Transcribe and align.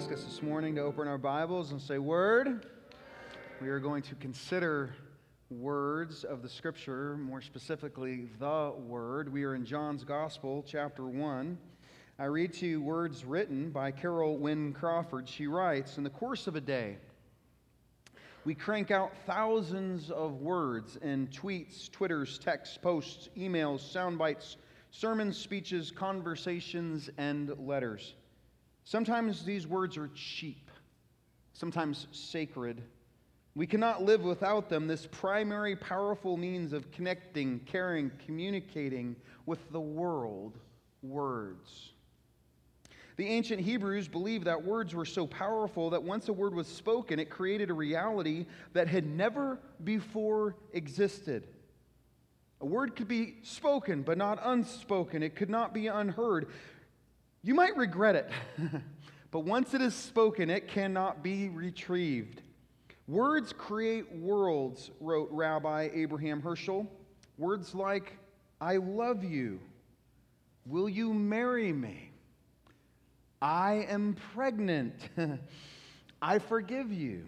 ask 0.00 0.12
us 0.12 0.24
this 0.24 0.40
morning 0.40 0.74
to 0.74 0.80
open 0.80 1.06
our 1.06 1.18
Bibles 1.18 1.72
and 1.72 1.78
say, 1.78 1.98
Word. 1.98 2.64
We 3.60 3.68
are 3.68 3.78
going 3.78 4.00
to 4.04 4.14
consider 4.14 4.94
words 5.50 6.24
of 6.24 6.40
the 6.40 6.48
Scripture, 6.48 7.18
more 7.18 7.42
specifically, 7.42 8.30
the 8.38 8.72
Word. 8.78 9.30
We 9.30 9.44
are 9.44 9.54
in 9.54 9.66
John's 9.66 10.02
Gospel, 10.02 10.64
chapter 10.66 11.04
1. 11.04 11.58
I 12.18 12.24
read 12.24 12.54
to 12.54 12.66
you 12.66 12.80
words 12.80 13.26
written 13.26 13.68
by 13.68 13.90
Carol 13.90 14.38
Wynne 14.38 14.72
Crawford. 14.72 15.28
She 15.28 15.46
writes 15.46 15.98
In 15.98 16.04
the 16.04 16.08
course 16.08 16.46
of 16.46 16.56
a 16.56 16.62
day, 16.62 16.96
we 18.46 18.54
crank 18.54 18.90
out 18.90 19.12
thousands 19.26 20.10
of 20.10 20.40
words 20.40 20.96
in 21.02 21.26
tweets, 21.26 21.92
Twitters, 21.92 22.38
texts, 22.38 22.78
posts, 22.80 23.28
emails, 23.36 23.80
sound 23.80 24.16
bites, 24.16 24.56
sermons, 24.92 25.36
speeches, 25.36 25.90
conversations, 25.90 27.10
and 27.18 27.52
letters. 27.58 28.14
Sometimes 28.90 29.44
these 29.44 29.68
words 29.68 29.96
are 29.96 30.10
cheap, 30.16 30.68
sometimes 31.52 32.08
sacred. 32.10 32.82
We 33.54 33.64
cannot 33.64 34.02
live 34.02 34.24
without 34.24 34.68
them, 34.68 34.88
this 34.88 35.06
primary 35.06 35.76
powerful 35.76 36.36
means 36.36 36.72
of 36.72 36.90
connecting, 36.90 37.60
caring, 37.66 38.10
communicating 38.26 39.14
with 39.46 39.60
the 39.70 39.80
world 39.80 40.58
words. 41.04 41.92
The 43.16 43.28
ancient 43.28 43.60
Hebrews 43.60 44.08
believed 44.08 44.46
that 44.46 44.64
words 44.64 44.92
were 44.92 45.04
so 45.04 45.24
powerful 45.24 45.90
that 45.90 46.02
once 46.02 46.28
a 46.28 46.32
word 46.32 46.52
was 46.52 46.66
spoken, 46.66 47.20
it 47.20 47.30
created 47.30 47.70
a 47.70 47.74
reality 47.74 48.46
that 48.72 48.88
had 48.88 49.06
never 49.06 49.60
before 49.84 50.56
existed. 50.72 51.46
A 52.60 52.66
word 52.66 52.96
could 52.96 53.06
be 53.06 53.36
spoken, 53.42 54.02
but 54.02 54.18
not 54.18 54.40
unspoken. 54.42 55.22
It 55.22 55.36
could 55.36 55.48
not 55.48 55.72
be 55.72 55.86
unheard. 55.86 56.48
You 57.42 57.54
might 57.54 57.76
regret 57.76 58.16
it, 58.16 58.30
but 59.30 59.40
once 59.40 59.72
it 59.72 59.80
is 59.80 59.94
spoken, 59.94 60.50
it 60.50 60.68
cannot 60.68 61.22
be 61.22 61.48
retrieved. 61.48 62.42
Words 63.08 63.54
create 63.56 64.14
worlds, 64.14 64.90
wrote 65.00 65.28
Rabbi 65.32 65.88
Abraham 65.94 66.42
Heschel. 66.42 66.86
Words 67.38 67.74
like, 67.74 68.18
I 68.60 68.76
love 68.76 69.24
you. 69.24 69.58
Will 70.66 70.88
you 70.88 71.14
marry 71.14 71.72
me? 71.72 72.12
I 73.40 73.86
am 73.88 74.16
pregnant. 74.34 74.94
I 76.22 76.38
forgive 76.38 76.92
you. 76.92 77.24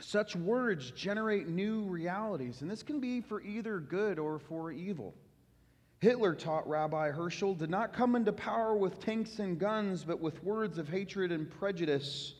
Such 0.00 0.34
words 0.34 0.92
generate 0.92 1.46
new 1.46 1.82
realities, 1.82 2.62
and 2.62 2.70
this 2.70 2.82
can 2.82 3.00
be 3.00 3.20
for 3.20 3.42
either 3.42 3.80
good 3.80 4.18
or 4.18 4.38
for 4.38 4.72
evil. 4.72 5.14
Hitler 6.00 6.34
taught 6.34 6.66
Rabbi 6.66 7.12
Heschel 7.12 7.58
did 7.58 7.68
not 7.68 7.92
come 7.92 8.16
into 8.16 8.32
power 8.32 8.74
with 8.74 9.00
tanks 9.00 9.38
and 9.38 9.58
guns, 9.58 10.02
but 10.02 10.18
with 10.18 10.42
words 10.42 10.78
of 10.78 10.88
hatred 10.88 11.30
and 11.30 11.50
prejudice. 11.50 12.34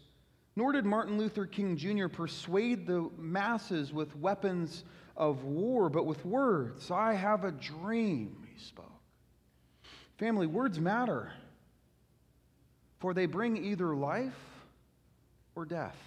Nor 0.56 0.72
did 0.72 0.86
Martin 0.86 1.19
Luther 1.19 1.44
King 1.44 1.77
Jr. 1.77 2.08
persuade 2.08 2.86
the 2.86 3.11
masses 3.19 3.92
with 3.92 4.16
weapons 4.16 4.84
of 5.14 5.44
war, 5.44 5.91
but 5.91 6.06
with 6.06 6.25
words. 6.25 6.91
I 6.91 7.12
have 7.12 7.44
a 7.44 7.53
dream, 7.53 8.47
he 8.50 8.58
spoke. 8.58 8.86
Family, 10.16 10.47
words 10.47 10.81
matter, 10.81 11.31
for 12.98 13.12
they 13.12 13.27
bring 13.27 13.62
either 13.62 13.94
life 13.94 14.38
or 15.55 15.66
death. 15.66 15.98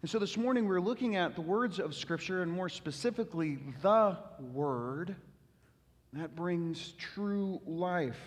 And 0.00 0.08
so 0.08 0.20
this 0.20 0.36
morning 0.36 0.68
we're 0.68 0.80
looking 0.80 1.16
at 1.16 1.34
the 1.34 1.40
words 1.40 1.80
of 1.80 1.92
Scripture, 1.92 2.42
and 2.42 2.52
more 2.52 2.68
specifically, 2.68 3.58
the 3.82 4.16
Word 4.52 5.16
that 6.12 6.34
brings 6.34 6.92
true 6.92 7.60
life. 7.66 8.20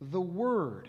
The 0.00 0.20
Word. 0.20 0.88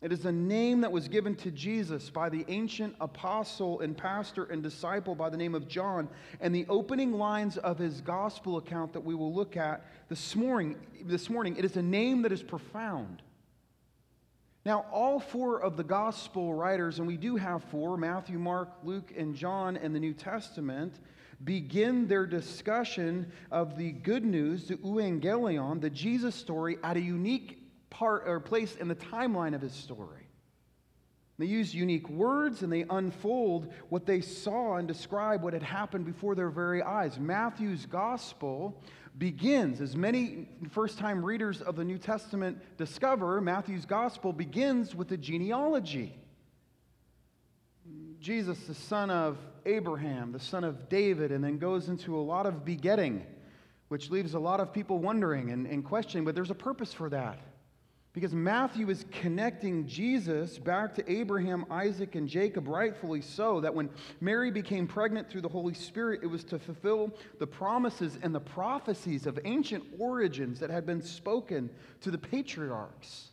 It 0.00 0.10
is 0.10 0.24
a 0.24 0.32
name 0.32 0.80
that 0.80 0.90
was 0.90 1.06
given 1.06 1.36
to 1.36 1.52
Jesus 1.52 2.10
by 2.10 2.28
the 2.28 2.44
ancient 2.48 2.96
apostle 3.00 3.80
and 3.80 3.96
pastor 3.96 4.44
and 4.44 4.60
disciple 4.60 5.14
by 5.14 5.30
the 5.30 5.36
name 5.36 5.54
of 5.54 5.68
John. 5.68 6.08
And 6.40 6.52
the 6.52 6.66
opening 6.68 7.12
lines 7.12 7.56
of 7.56 7.78
his 7.78 8.00
gospel 8.00 8.56
account 8.56 8.92
that 8.94 9.04
we 9.04 9.14
will 9.14 9.32
look 9.32 9.56
at 9.56 9.86
this 10.08 10.34
morning, 10.34 10.76
this 11.04 11.30
morning 11.30 11.56
it 11.56 11.64
is 11.64 11.76
a 11.76 11.82
name 11.82 12.22
that 12.22 12.32
is 12.32 12.42
profound. 12.42 13.22
Now, 14.64 14.86
all 14.92 15.20
four 15.20 15.60
of 15.60 15.76
the 15.76 15.84
gospel 15.84 16.54
writers, 16.54 16.98
and 16.98 17.06
we 17.06 17.16
do 17.16 17.36
have 17.36 17.62
four 17.64 17.96
Matthew, 17.96 18.38
Mark, 18.38 18.70
Luke, 18.82 19.12
and 19.16 19.34
John 19.36 19.76
in 19.76 19.92
the 19.92 20.00
New 20.00 20.14
Testament 20.14 20.94
begin 21.44 22.06
their 22.06 22.26
discussion 22.26 23.30
of 23.50 23.76
the 23.76 23.92
good 23.92 24.24
news, 24.24 24.68
the 24.68 24.76
euangelion, 24.76 25.80
the 25.80 25.90
Jesus 25.90 26.34
story, 26.34 26.78
at 26.82 26.96
a 26.96 27.00
unique 27.00 27.58
part 27.90 28.24
or 28.26 28.40
place 28.40 28.76
in 28.76 28.88
the 28.88 28.94
timeline 28.94 29.54
of 29.54 29.60
his 29.60 29.72
story. 29.72 30.22
They 31.38 31.46
use 31.46 31.74
unique 31.74 32.08
words 32.08 32.62
and 32.62 32.72
they 32.72 32.84
unfold 32.88 33.72
what 33.88 34.06
they 34.06 34.20
saw 34.20 34.76
and 34.76 34.86
describe 34.86 35.42
what 35.42 35.54
had 35.54 35.62
happened 35.62 36.04
before 36.04 36.34
their 36.34 36.50
very 36.50 36.82
eyes. 36.82 37.18
Matthew's 37.18 37.86
gospel 37.86 38.80
begins, 39.18 39.80
as 39.80 39.96
many 39.96 40.48
first 40.70 40.98
time 40.98 41.24
readers 41.24 41.60
of 41.60 41.76
the 41.76 41.84
New 41.84 41.98
Testament 41.98 42.58
discover, 42.76 43.40
Matthew's 43.40 43.86
gospel 43.86 44.32
begins 44.32 44.94
with 44.94 45.10
a 45.12 45.16
genealogy. 45.16 46.16
Jesus, 48.20 48.58
the 48.66 48.74
son 48.74 49.10
of 49.10 49.36
Abraham, 49.66 50.32
the 50.32 50.40
son 50.40 50.64
of 50.64 50.88
David, 50.88 51.32
and 51.32 51.42
then 51.42 51.58
goes 51.58 51.88
into 51.88 52.16
a 52.16 52.20
lot 52.20 52.46
of 52.46 52.64
begetting, 52.64 53.26
which 53.88 54.10
leaves 54.10 54.34
a 54.34 54.38
lot 54.38 54.60
of 54.60 54.72
people 54.72 54.98
wondering 54.98 55.50
and, 55.50 55.66
and 55.66 55.84
questioning, 55.84 56.24
but 56.24 56.34
there's 56.34 56.50
a 56.50 56.54
purpose 56.54 56.92
for 56.92 57.08
that. 57.10 57.38
Because 58.12 58.34
Matthew 58.34 58.90
is 58.90 59.06
connecting 59.10 59.86
Jesus 59.86 60.58
back 60.58 60.94
to 60.96 61.10
Abraham, 61.10 61.64
Isaac, 61.70 62.14
and 62.14 62.28
Jacob, 62.28 62.68
rightfully 62.68 63.22
so, 63.22 63.58
that 63.60 63.74
when 63.74 63.88
Mary 64.20 64.50
became 64.50 64.86
pregnant 64.86 65.30
through 65.30 65.40
the 65.40 65.48
Holy 65.48 65.72
Spirit, 65.72 66.20
it 66.22 66.26
was 66.26 66.44
to 66.44 66.58
fulfill 66.58 67.10
the 67.38 67.46
promises 67.46 68.18
and 68.22 68.34
the 68.34 68.40
prophecies 68.40 69.26
of 69.26 69.38
ancient 69.46 69.82
origins 69.98 70.60
that 70.60 70.68
had 70.68 70.84
been 70.84 71.00
spoken 71.00 71.70
to 72.02 72.10
the 72.10 72.18
patriarchs 72.18 73.31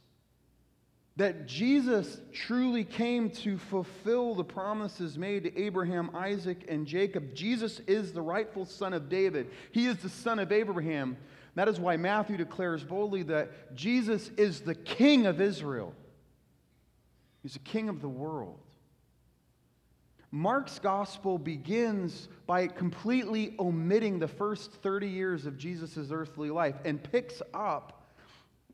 that 1.19 1.45
Jesus 1.45 2.21
truly 2.31 2.85
came 2.85 3.29
to 3.29 3.57
fulfill 3.57 4.35
the 4.35 4.43
promises 4.43 5.17
made 5.17 5.43
to 5.43 5.61
Abraham, 5.61 6.09
Isaac, 6.15 6.63
and 6.69 6.87
Jacob. 6.87 7.35
Jesus 7.35 7.81
is 7.87 8.13
the 8.13 8.21
rightful 8.21 8.65
son 8.65 8.93
of 8.93 9.09
David, 9.09 9.49
he 9.73 9.85
is 9.85 9.97
the 9.97 10.07
son 10.07 10.39
of 10.39 10.53
Abraham. 10.53 11.17
That 11.55 11.67
is 11.67 11.77
why 11.77 11.97
Matthew 11.97 12.37
declares 12.37 12.85
boldly 12.85 13.23
that 13.23 13.75
Jesus 13.75 14.29
is 14.37 14.61
the 14.61 14.75
king 14.75 15.25
of 15.25 15.41
Israel, 15.41 15.93
he's 17.43 17.53
the 17.53 17.59
king 17.59 17.89
of 17.89 18.01
the 18.01 18.07
world. 18.07 18.57
Mark's 20.31 20.79
gospel 20.79 21.37
begins 21.37 22.29
by 22.47 22.67
completely 22.67 23.55
omitting 23.59 24.19
the 24.19 24.27
first 24.27 24.71
30 24.71 25.09
years 25.09 25.45
of 25.45 25.57
Jesus' 25.57 26.11
earthly 26.11 26.49
life 26.49 26.75
and 26.85 27.03
picks 27.03 27.41
up 27.53 27.98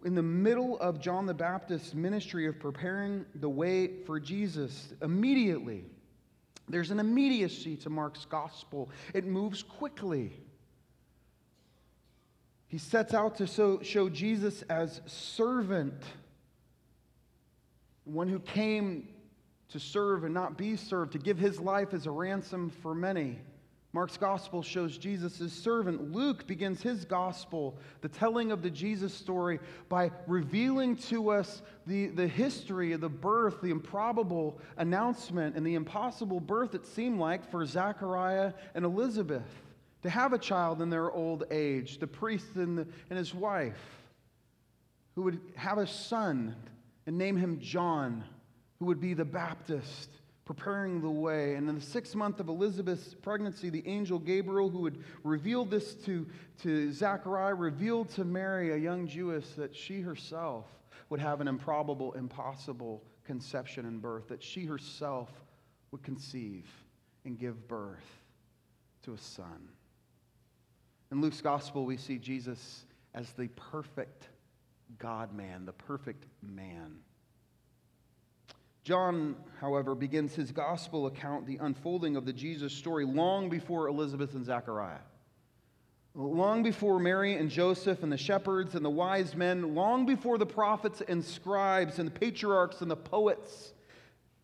in 0.05 0.13
the 0.13 0.23
middle 0.23 0.77
of 0.79 1.01
John 1.01 1.25
the 1.25 1.33
Baptist's 1.33 1.95
ministry 1.95 2.45
of 2.45 2.59
preparing 2.59 3.25
the 3.33 3.49
way 3.49 4.03
for 4.03 4.19
Jesus, 4.19 4.93
immediately, 5.01 5.83
there's 6.69 6.91
an 6.91 6.99
immediacy 6.99 7.75
to 7.77 7.89
Mark's 7.89 8.23
gospel. 8.25 8.89
It 9.15 9.25
moves 9.25 9.63
quickly. 9.63 10.31
He 12.67 12.77
sets 12.77 13.15
out 13.15 13.37
to 13.37 13.47
show, 13.47 13.81
show 13.81 14.07
Jesus 14.09 14.61
as 14.63 15.01
servant, 15.07 16.03
one 18.03 18.27
who 18.27 18.39
came 18.39 19.07
to 19.69 19.79
serve 19.79 20.23
and 20.23 20.33
not 20.33 20.55
be 20.55 20.75
served, 20.75 21.13
to 21.13 21.19
give 21.19 21.39
his 21.39 21.59
life 21.59 21.93
as 21.95 22.05
a 22.05 22.11
ransom 22.11 22.69
for 22.69 22.93
many. 22.93 23.39
Mark's 23.95 24.17
gospel 24.17 24.61
shows 24.61 24.97
Jesus' 24.97 25.53
servant. 25.53 26.11
Luke 26.11 26.45
begins 26.47 26.81
his 26.81 27.05
gospel, 27.05 27.77
the 28.01 28.09
telling 28.09 28.51
of 28.51 28.61
the 28.61 28.69
Jesus 28.69 29.13
story, 29.13 29.57
by 29.87 30.11
revealing 30.27 30.97
to 30.97 31.29
us 31.29 31.61
the, 31.87 32.07
the 32.07 32.27
history 32.27 32.91
of 32.91 32.99
the 32.99 33.07
birth, 33.07 33.61
the 33.61 33.71
improbable 33.71 34.59
announcement, 34.75 35.55
and 35.55 35.65
the 35.65 35.75
impossible 35.75 36.41
birth 36.41 36.75
it 36.75 36.85
seemed 36.85 37.21
like 37.21 37.49
for 37.49 37.65
Zachariah 37.65 38.51
and 38.73 38.83
Elizabeth 38.83 39.47
to 40.03 40.09
have 40.09 40.33
a 40.33 40.39
child 40.39 40.81
in 40.81 40.89
their 40.89 41.09
old 41.09 41.45
age, 41.49 41.99
the 41.99 42.05
priest 42.05 42.53
and, 42.55 42.79
the, 42.79 42.85
and 43.09 43.17
his 43.17 43.33
wife, 43.33 43.79
who 45.15 45.21
would 45.21 45.39
have 45.55 45.77
a 45.77 45.87
son 45.87 46.53
and 47.07 47.17
name 47.17 47.37
him 47.37 47.61
John, 47.61 48.25
who 48.79 48.87
would 48.87 48.99
be 48.99 49.13
the 49.13 49.23
Baptist 49.23 50.09
preparing 50.45 51.01
the 51.01 51.09
way. 51.09 51.55
And 51.55 51.67
in 51.67 51.75
the 51.75 51.81
sixth 51.81 52.15
month 52.15 52.39
of 52.39 52.47
Elizabeth's 52.47 53.15
pregnancy, 53.15 53.69
the 53.69 53.85
angel 53.87 54.19
Gabriel, 54.19 54.69
who 54.69 54.85
had 54.85 54.97
revealed 55.23 55.71
this 55.71 55.95
to, 56.05 56.25
to 56.61 56.91
Zachariah, 56.91 57.55
revealed 57.55 58.09
to 58.11 58.23
Mary, 58.23 58.71
a 58.71 58.77
young 58.77 59.07
Jewess, 59.07 59.49
that 59.57 59.75
she 59.75 60.01
herself 60.01 60.65
would 61.09 61.19
have 61.19 61.41
an 61.41 61.47
improbable, 61.47 62.13
impossible 62.13 63.03
conception 63.25 63.85
and 63.85 64.01
birth, 64.01 64.27
that 64.27 64.43
she 64.43 64.65
herself 64.65 65.29
would 65.91 66.03
conceive 66.03 66.69
and 67.25 67.39
give 67.39 67.67
birth 67.67 68.21
to 69.03 69.13
a 69.13 69.17
son. 69.17 69.69
In 71.11 71.21
Luke's 71.21 71.41
gospel, 71.41 71.85
we 71.85 71.97
see 71.97 72.17
Jesus 72.17 72.85
as 73.13 73.31
the 73.33 73.47
perfect 73.49 74.29
God 74.99 75.33
man, 75.33 75.65
the 75.65 75.73
perfect 75.73 76.25
man. 76.41 76.97
John, 78.85 79.35
however, 79.59 79.95
begins 79.95 80.35
his 80.35 80.51
gospel 80.51 81.07
account, 81.07 81.47
the 81.47 81.57
unfolding 81.57 82.15
of 82.15 82.23
the 82.23 82.31
Jesus 82.31 82.71
story, 82.71 83.03
long 83.03 83.49
before 83.49 83.87
Elizabeth 83.87 84.35
and 84.35 84.45
Zechariah. 84.45 84.99
Long 86.13 86.61
before 86.61 86.99
Mary 86.99 87.33
and 87.33 87.49
Joseph 87.49 88.03
and 88.03 88.11
the 88.11 88.17
shepherds 88.17 88.75
and 88.75 88.85
the 88.85 88.89
wise 88.91 89.35
men, 89.35 89.73
long 89.73 90.05
before 90.05 90.37
the 90.37 90.45
prophets 90.45 91.01
and 91.07 91.25
scribes 91.25 91.97
and 91.97 92.07
the 92.07 92.11
patriarchs 92.11 92.81
and 92.81 92.91
the 92.91 92.95
poets 92.95 93.73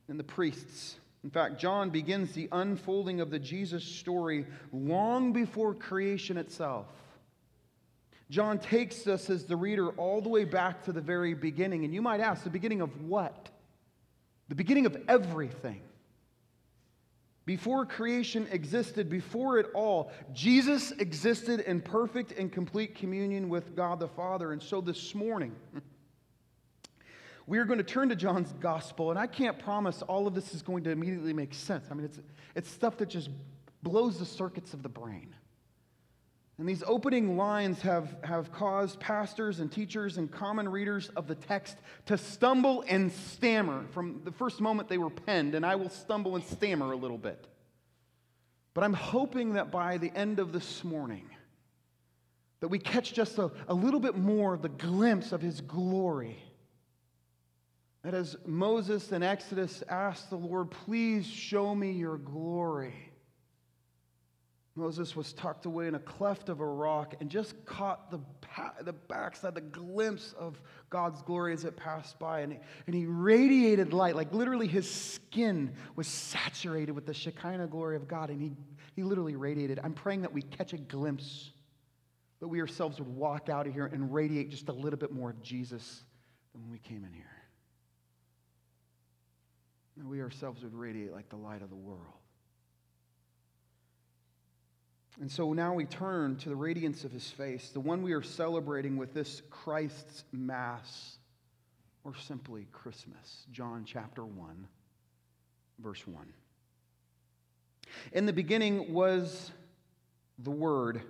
and 0.08 0.20
the 0.20 0.24
priests. 0.24 0.96
In 1.24 1.30
fact, 1.30 1.60
John 1.60 1.92
begins 1.92 2.32
the 2.32 2.50
unfolding 2.52 3.22
of 3.22 3.30
the 3.30 3.38
Jesus 3.38 3.84
story 3.84 4.48
long 4.74 5.34
before 5.34 5.76
creation 5.76 6.36
itself. 6.36 6.88
John 8.32 8.58
takes 8.58 9.06
us 9.06 9.30
as 9.30 9.46
the 9.46 9.56
reader 9.56 9.90
all 9.90 10.20
the 10.20 10.30
way 10.30 10.46
back 10.46 10.84
to 10.86 10.92
the 10.92 11.00
very 11.00 11.36
beginning. 11.36 11.86
And 11.86 11.94
you 11.94 12.02
might 12.02 12.22
ask, 12.22 12.44
the 12.44 12.50
beginning 12.50 12.82
of 12.82 13.04
what? 13.04 13.51
The 14.52 14.56
beginning 14.56 14.86
of 14.86 14.98
everything. 15.08 15.80
Before 17.46 17.86
creation 17.86 18.50
existed, 18.52 19.10
before 19.10 19.60
it 19.60 19.68
all, 19.74 20.12
Jesus 20.34 20.92
existed 20.92 21.62
in 21.62 21.80
perfect 21.80 22.34
and 22.34 22.52
complete 22.52 22.94
communion 22.94 23.48
with 23.48 23.78
God 23.78 24.02
the 24.02 24.10
Father. 24.10 24.52
And 24.52 24.62
so 24.62 24.82
this 24.82 25.16
morning, 25.16 25.56
we 27.48 27.60
are 27.60 27.64
going 27.64 27.78
to 27.78 27.84
turn 27.86 28.10
to 28.10 28.16
John's 28.18 28.52
gospel, 28.60 29.10
and 29.10 29.18
I 29.18 29.26
can't 29.26 29.58
promise 29.58 30.02
all 30.02 30.28
of 30.28 30.36
this 30.36 30.54
is 30.54 30.62
going 30.62 30.84
to 30.84 30.90
immediately 30.90 31.32
make 31.32 31.54
sense. 31.54 31.86
I 31.90 31.94
mean, 31.94 32.04
it's, 32.04 32.20
it's 32.54 32.70
stuff 32.70 32.98
that 32.98 33.08
just 33.08 33.30
blows 33.84 34.20
the 34.20 34.26
circuits 34.26 34.74
of 34.74 34.84
the 34.84 34.90
brain. 34.90 35.34
And 36.62 36.70
these 36.70 36.84
opening 36.86 37.38
lines 37.38 37.82
have, 37.82 38.16
have 38.24 38.52
caused 38.52 39.00
pastors 39.00 39.62
and 39.62 39.72
teachers 39.72 40.20
and 40.20 40.32
common 40.32 40.70
readers 40.70 41.10
of 41.16 41.26
the 41.26 41.34
text 41.34 41.76
to 42.06 42.20
stumble 42.20 42.86
and 42.88 43.12
stammer 43.12 43.86
from 43.94 44.22
the 44.26 44.32
first 44.32 44.62
moment 44.62 44.88
they 44.88 45.00
were 45.00 45.10
penned, 45.10 45.56
and 45.56 45.66
I 45.66 45.76
will 45.76 45.90
stumble 45.90 46.36
and 46.36 46.46
stammer 46.46 46.92
a 46.92 46.96
little 46.96 47.18
bit. 47.18 47.48
But 48.76 48.84
I'm 48.84 48.94
hoping 48.94 49.54
that 49.54 49.72
by 49.72 49.98
the 49.98 50.12
end 50.16 50.38
of 50.38 50.54
this 50.54 50.84
morning, 50.84 51.28
that 52.60 52.68
we 52.68 52.78
catch 52.78 53.12
just 53.12 53.40
a, 53.40 53.50
a 53.68 53.74
little 53.74 54.00
bit 54.00 54.16
more 54.16 54.54
of 54.54 54.62
the 54.62 54.70
glimpse 54.70 55.32
of 55.32 55.42
his 55.42 55.62
glory. 55.62 56.38
That 58.04 58.14
as 58.14 58.36
Moses 58.46 59.12
in 59.12 59.24
Exodus 59.24 59.82
asked 59.90 60.30
the 60.30 60.36
Lord, 60.36 60.70
please 60.70 61.26
show 61.26 61.74
me 61.74 61.94
your 61.94 62.20
glory. 62.20 63.11
Moses 64.76 65.18
was 65.18 65.34
tucked 65.34 65.66
away 65.66 65.88
in 65.88 65.96
a 65.96 66.00
cleft 66.00 66.48
of 66.48 66.62
a 66.62 66.66
rock 66.66 67.16
and 67.20 67.30
just 67.30 67.66
caught 67.66 68.10
the, 68.10 68.20
the 68.84 68.94
backside, 68.94 69.54
the 69.54 69.62
glimpse 69.62 70.34
of 70.40 70.62
God's 70.90 71.22
glory 71.22 71.52
as 71.54 71.66
it 71.66 71.76
passed 71.76 72.18
by. 72.20 72.40
And, 72.40 72.58
and 72.88 72.96
he 72.96 73.06
radiated 73.06 73.92
light, 73.92 74.16
like 74.16 74.32
literally 74.32 74.68
his 74.68 74.90
skin 74.90 75.74
was 75.98 76.08
saturated 76.08 76.94
with 76.94 77.06
the 77.06 77.14
Shekinah 77.14 77.68
glory 77.68 77.98
of 77.98 78.08
God. 78.08 78.30
And 78.30 78.42
he, 78.42 78.54
he 78.96 79.04
literally 79.04 79.36
radiated. 79.36 79.78
I'm 79.84 79.94
praying 79.94 80.22
that 80.22 80.32
we 80.32 80.42
catch 80.42 80.72
a 80.72 80.78
glimpse, 80.78 81.52
that 82.40 82.48
we 82.48 82.62
ourselves 82.62 82.98
would 83.00 83.10
walk 83.10 83.50
out 83.50 83.68
of 83.68 83.74
here 83.74 83.88
and 83.88 84.14
radiate 84.14 84.52
just 84.52 84.70
a 84.70 84.74
little 84.74 85.00
bit 85.00 85.12
more 85.12 85.32
of 85.32 85.42
Jesus 85.42 86.06
than 86.54 86.62
when 86.62 86.72
we 86.72 86.80
came 86.80 87.04
in 87.04 87.12
here. 87.12 87.26
That 89.98 90.08
we 90.08 90.22
ourselves 90.22 90.64
would 90.64 90.74
radiate 90.74 91.12
like 91.12 91.28
the 91.28 91.36
light 91.36 91.62
of 91.62 91.70
the 91.70 91.76
world. 91.76 92.21
And 95.20 95.30
so 95.30 95.54
now 95.54 95.74
we 95.74 95.86
turn 95.86 96.38
to 96.38 96.50
the 96.50 96.56
radiance 96.56 97.04
of 97.04 97.12
his 97.12 97.30
face, 97.30 97.70
the 97.70 97.80
one 97.80 98.02
we 98.02 98.14
are 98.14 98.22
celebrating 98.22 98.98
with 98.98 99.14
this 99.14 99.42
Christ's 99.50 100.24
Mass, 100.32 101.18
or 102.04 102.16
simply 102.16 102.68
Christmas. 102.72 103.46
John 103.52 103.84
chapter 103.86 104.26
1, 104.26 104.68
verse 105.80 106.08
1. 106.08 106.26
In 108.14 108.26
the 108.26 108.34
beginning 108.34 108.94
was 108.94 109.52
the 110.40 110.52
Word. 110.52 111.02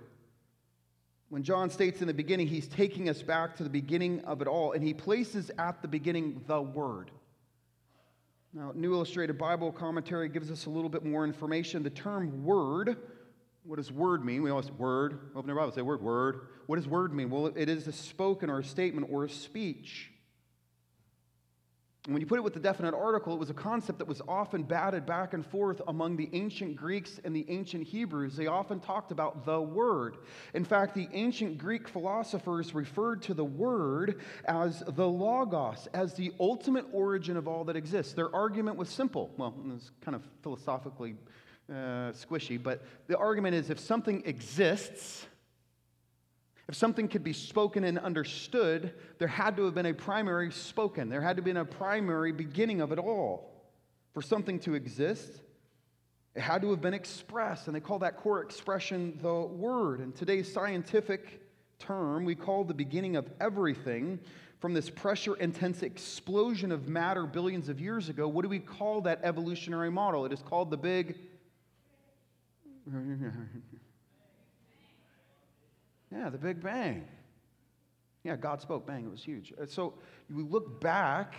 When 1.28 1.44
John 1.44 1.70
states 1.70 2.02
in 2.02 2.08
the 2.08 2.12
beginning, 2.14 2.48
he's 2.48 2.68
taking 2.68 3.08
us 3.08 3.22
back 3.22 3.56
to 3.56 3.62
the 3.62 3.70
beginning 3.70 4.24
of 4.24 4.42
it 4.42 4.48
all, 4.48 4.72
and 4.72 4.84
he 4.84 4.92
places 4.92 5.50
at 5.58 5.80
the 5.80 5.88
beginning 5.88 6.42
the 6.46 6.60
Word. 6.60 7.10
Now, 8.52 8.72
New 8.74 8.92
Illustrated 8.92 9.38
Bible 9.38 9.72
Commentary 9.72 10.28
gives 10.28 10.50
us 10.50 10.66
a 10.66 10.70
little 10.70 10.90
bit 10.90 11.04
more 11.06 11.24
information. 11.24 11.82
The 11.82 11.88
term 11.88 12.44
word 12.44 12.98
what 13.64 13.76
does 13.76 13.92
word 13.92 14.24
mean? 14.24 14.42
We 14.42 14.50
always 14.50 14.70
word. 14.70 15.30
Open 15.34 15.48
your 15.48 15.56
Bible, 15.56 15.72
say 15.72 15.82
word, 15.82 16.02
word. 16.02 16.48
What 16.66 16.76
does 16.76 16.88
word 16.88 17.14
mean? 17.14 17.30
Well, 17.30 17.46
it 17.46 17.68
is 17.68 17.86
a 17.86 17.92
spoken 17.92 18.50
or 18.50 18.58
a 18.58 18.64
statement 18.64 19.08
or 19.10 19.24
a 19.24 19.28
speech. 19.28 20.10
And 22.06 22.12
when 22.12 22.20
you 22.20 22.26
put 22.26 22.38
it 22.38 22.42
with 22.42 22.54
the 22.54 22.58
definite 22.58 22.94
article, 22.94 23.32
it 23.32 23.38
was 23.38 23.50
a 23.50 23.54
concept 23.54 24.00
that 24.00 24.08
was 24.08 24.20
often 24.26 24.64
batted 24.64 25.06
back 25.06 25.34
and 25.34 25.46
forth 25.46 25.80
among 25.86 26.16
the 26.16 26.28
ancient 26.32 26.74
Greeks 26.74 27.20
and 27.22 27.34
the 27.34 27.46
ancient 27.48 27.86
Hebrews. 27.86 28.34
They 28.34 28.48
often 28.48 28.80
talked 28.80 29.12
about 29.12 29.46
the 29.46 29.62
Word. 29.62 30.16
In 30.52 30.64
fact, 30.64 30.96
the 30.96 31.08
ancient 31.12 31.58
Greek 31.58 31.86
philosophers 31.86 32.74
referred 32.74 33.22
to 33.22 33.34
the 33.34 33.44
Word 33.44 34.20
as 34.46 34.82
the 34.84 35.06
Logos, 35.06 35.86
as 35.94 36.14
the 36.14 36.32
ultimate 36.40 36.86
origin 36.92 37.36
of 37.36 37.46
all 37.46 37.62
that 37.66 37.76
exists. 37.76 38.14
Their 38.14 38.34
argument 38.34 38.76
was 38.76 38.88
simple. 38.88 39.32
Well, 39.36 39.54
it 39.64 39.72
was 39.72 39.92
kind 40.00 40.16
of 40.16 40.24
philosophically 40.42 41.14
uh, 41.70 42.12
squishy, 42.12 42.62
but 42.62 42.82
the 43.06 43.16
argument 43.16 43.54
is 43.54 43.70
if 43.70 43.78
something 43.78 44.22
exists, 44.26 45.26
if 46.68 46.74
something 46.74 47.08
could 47.08 47.24
be 47.24 47.32
spoken 47.32 47.84
and 47.84 47.98
understood, 47.98 48.94
there 49.18 49.28
had 49.28 49.56
to 49.56 49.64
have 49.64 49.74
been 49.74 49.86
a 49.86 49.94
primary 49.94 50.50
spoken. 50.52 51.08
There 51.08 51.20
had 51.20 51.36
to 51.36 51.40
have 51.40 51.44
been 51.44 51.56
a 51.58 51.64
primary 51.64 52.32
beginning 52.32 52.80
of 52.80 52.92
it 52.92 52.98
all. 52.98 53.50
For 54.14 54.22
something 54.22 54.58
to 54.60 54.74
exist, 54.74 55.40
it 56.34 56.40
had 56.40 56.62
to 56.62 56.70
have 56.70 56.80
been 56.80 56.94
expressed, 56.94 57.66
and 57.66 57.76
they 57.76 57.80
call 57.80 57.98
that 58.00 58.16
core 58.16 58.42
expression 58.42 59.18
the 59.22 59.32
Word. 59.32 60.00
In 60.00 60.12
today's 60.12 60.52
scientific 60.52 61.40
term, 61.78 62.24
we 62.24 62.34
call 62.34 62.64
the 62.64 62.74
beginning 62.74 63.16
of 63.16 63.28
everything 63.40 64.18
from 64.60 64.74
this 64.74 64.88
pressure 64.88 65.34
intense 65.36 65.82
explosion 65.82 66.70
of 66.70 66.88
matter 66.88 67.26
billions 67.26 67.68
of 67.68 67.80
years 67.80 68.08
ago. 68.08 68.28
What 68.28 68.42
do 68.42 68.48
we 68.48 68.60
call 68.60 69.00
that 69.02 69.20
evolutionary 69.24 69.90
model? 69.90 70.24
It 70.24 70.32
is 70.32 70.40
called 70.40 70.70
the 70.70 70.76
Big 70.76 71.18
yeah, 76.12 76.28
the 76.30 76.38
Big 76.38 76.62
Bang. 76.62 77.04
Yeah, 78.24 78.36
God 78.36 78.60
spoke, 78.60 78.86
bang, 78.86 79.04
it 79.04 79.10
was 79.10 79.24
huge. 79.24 79.52
Uh, 79.60 79.66
so 79.66 79.94
you 80.30 80.46
look 80.46 80.80
back, 80.80 81.34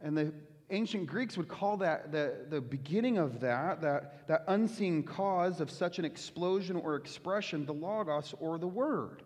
and 0.00 0.16
the 0.16 0.32
ancient 0.70 1.06
Greeks 1.06 1.36
would 1.36 1.48
call 1.48 1.76
that 1.76 2.10
the, 2.10 2.46
the 2.50 2.60
beginning 2.60 3.18
of 3.18 3.40
that, 3.40 3.80
that, 3.80 4.26
that 4.26 4.44
unseen 4.48 5.04
cause 5.04 5.60
of 5.60 5.70
such 5.70 6.00
an 6.00 6.04
explosion 6.04 6.76
or 6.76 6.96
expression, 6.96 7.64
the 7.64 7.74
Logos 7.74 8.34
or 8.40 8.58
the 8.58 8.66
Word. 8.66 9.22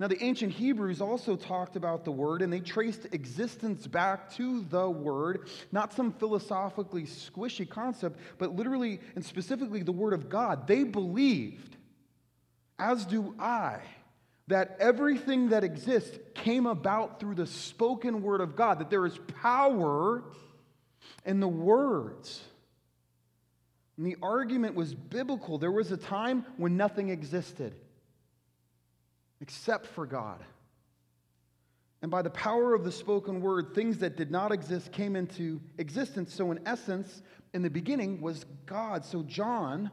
Now, 0.00 0.06
the 0.06 0.22
ancient 0.22 0.52
Hebrews 0.52 1.00
also 1.00 1.34
talked 1.34 1.74
about 1.74 2.04
the 2.04 2.12
Word, 2.12 2.40
and 2.40 2.52
they 2.52 2.60
traced 2.60 3.06
existence 3.10 3.88
back 3.88 4.32
to 4.34 4.62
the 4.62 4.88
Word, 4.88 5.48
not 5.72 5.92
some 5.92 6.12
philosophically 6.12 7.02
squishy 7.02 7.68
concept, 7.68 8.20
but 8.38 8.54
literally 8.54 9.00
and 9.16 9.24
specifically 9.24 9.82
the 9.82 9.90
Word 9.90 10.12
of 10.12 10.28
God. 10.28 10.68
They 10.68 10.84
believed, 10.84 11.76
as 12.78 13.04
do 13.06 13.34
I, 13.40 13.80
that 14.46 14.76
everything 14.78 15.48
that 15.48 15.64
exists 15.64 16.16
came 16.32 16.66
about 16.66 17.18
through 17.18 17.34
the 17.34 17.46
spoken 17.46 18.22
Word 18.22 18.40
of 18.40 18.54
God, 18.54 18.78
that 18.78 18.90
there 18.90 19.04
is 19.04 19.18
power 19.42 20.22
in 21.26 21.40
the 21.40 21.48
words. 21.48 22.40
And 23.96 24.06
the 24.06 24.16
argument 24.22 24.76
was 24.76 24.94
biblical. 24.94 25.58
There 25.58 25.72
was 25.72 25.90
a 25.90 25.96
time 25.96 26.46
when 26.56 26.76
nothing 26.76 27.08
existed 27.08 27.74
except 29.40 29.86
for 29.86 30.06
God. 30.06 30.42
And 32.00 32.10
by 32.10 32.22
the 32.22 32.30
power 32.30 32.74
of 32.74 32.84
the 32.84 32.92
spoken 32.92 33.40
word, 33.40 33.74
things 33.74 33.98
that 33.98 34.16
did 34.16 34.30
not 34.30 34.52
exist 34.52 34.92
came 34.92 35.16
into 35.16 35.60
existence. 35.78 36.32
So, 36.32 36.52
in 36.52 36.60
essence, 36.64 37.22
in 37.54 37.62
the 37.62 37.70
beginning 37.70 38.20
was 38.20 38.46
God. 38.66 39.04
So, 39.04 39.22
John, 39.24 39.90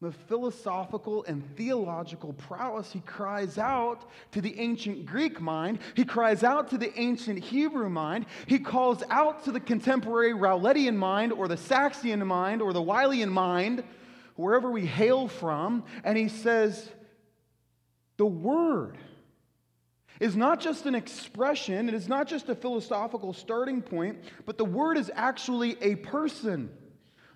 with 0.00 0.16
philosophical 0.28 1.24
and 1.24 1.44
theological 1.56 2.32
prowess, 2.32 2.92
he 2.92 3.00
cries 3.00 3.58
out 3.58 4.08
to 4.32 4.40
the 4.40 4.58
ancient 4.58 5.04
Greek 5.04 5.40
mind. 5.40 5.80
He 5.94 6.04
cries 6.04 6.42
out 6.42 6.70
to 6.70 6.78
the 6.78 6.98
ancient 6.98 7.40
Hebrew 7.40 7.90
mind. 7.90 8.24
He 8.46 8.58
calls 8.58 9.02
out 9.10 9.44
to 9.44 9.52
the 9.52 9.60
contemporary 9.60 10.32
Rowlettian 10.32 10.96
mind, 10.96 11.32
or 11.32 11.46
the 11.46 11.56
Saxian 11.56 12.24
mind, 12.26 12.62
or 12.62 12.72
the 12.72 12.82
Wylian 12.82 13.30
mind, 13.30 13.84
wherever 14.36 14.70
we 14.70 14.86
hail 14.86 15.28
from. 15.28 15.84
And 16.04 16.16
he 16.16 16.28
says, 16.28 16.90
the 18.16 18.26
Word 18.26 18.98
is 20.20 20.36
not 20.36 20.60
just 20.60 20.86
an 20.86 20.94
expression, 20.94 21.88
it 21.88 21.94
is 21.94 22.08
not 22.08 22.28
just 22.28 22.48
a 22.48 22.54
philosophical 22.54 23.32
starting 23.32 23.82
point, 23.82 24.18
but 24.46 24.58
the 24.58 24.64
Word 24.64 24.96
is 24.96 25.10
actually 25.14 25.76
a 25.82 25.96
person. 25.96 26.70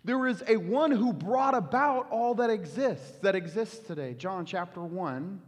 There 0.04 0.26
is 0.26 0.42
a 0.46 0.56
one 0.56 0.90
who 0.90 1.12
brought 1.12 1.54
about 1.54 2.08
all 2.10 2.36
that 2.36 2.50
exists, 2.50 3.18
that 3.18 3.34
exists 3.34 3.86
today. 3.86 4.14
John 4.14 4.46
chapter 4.46 4.80
1, 4.80 5.40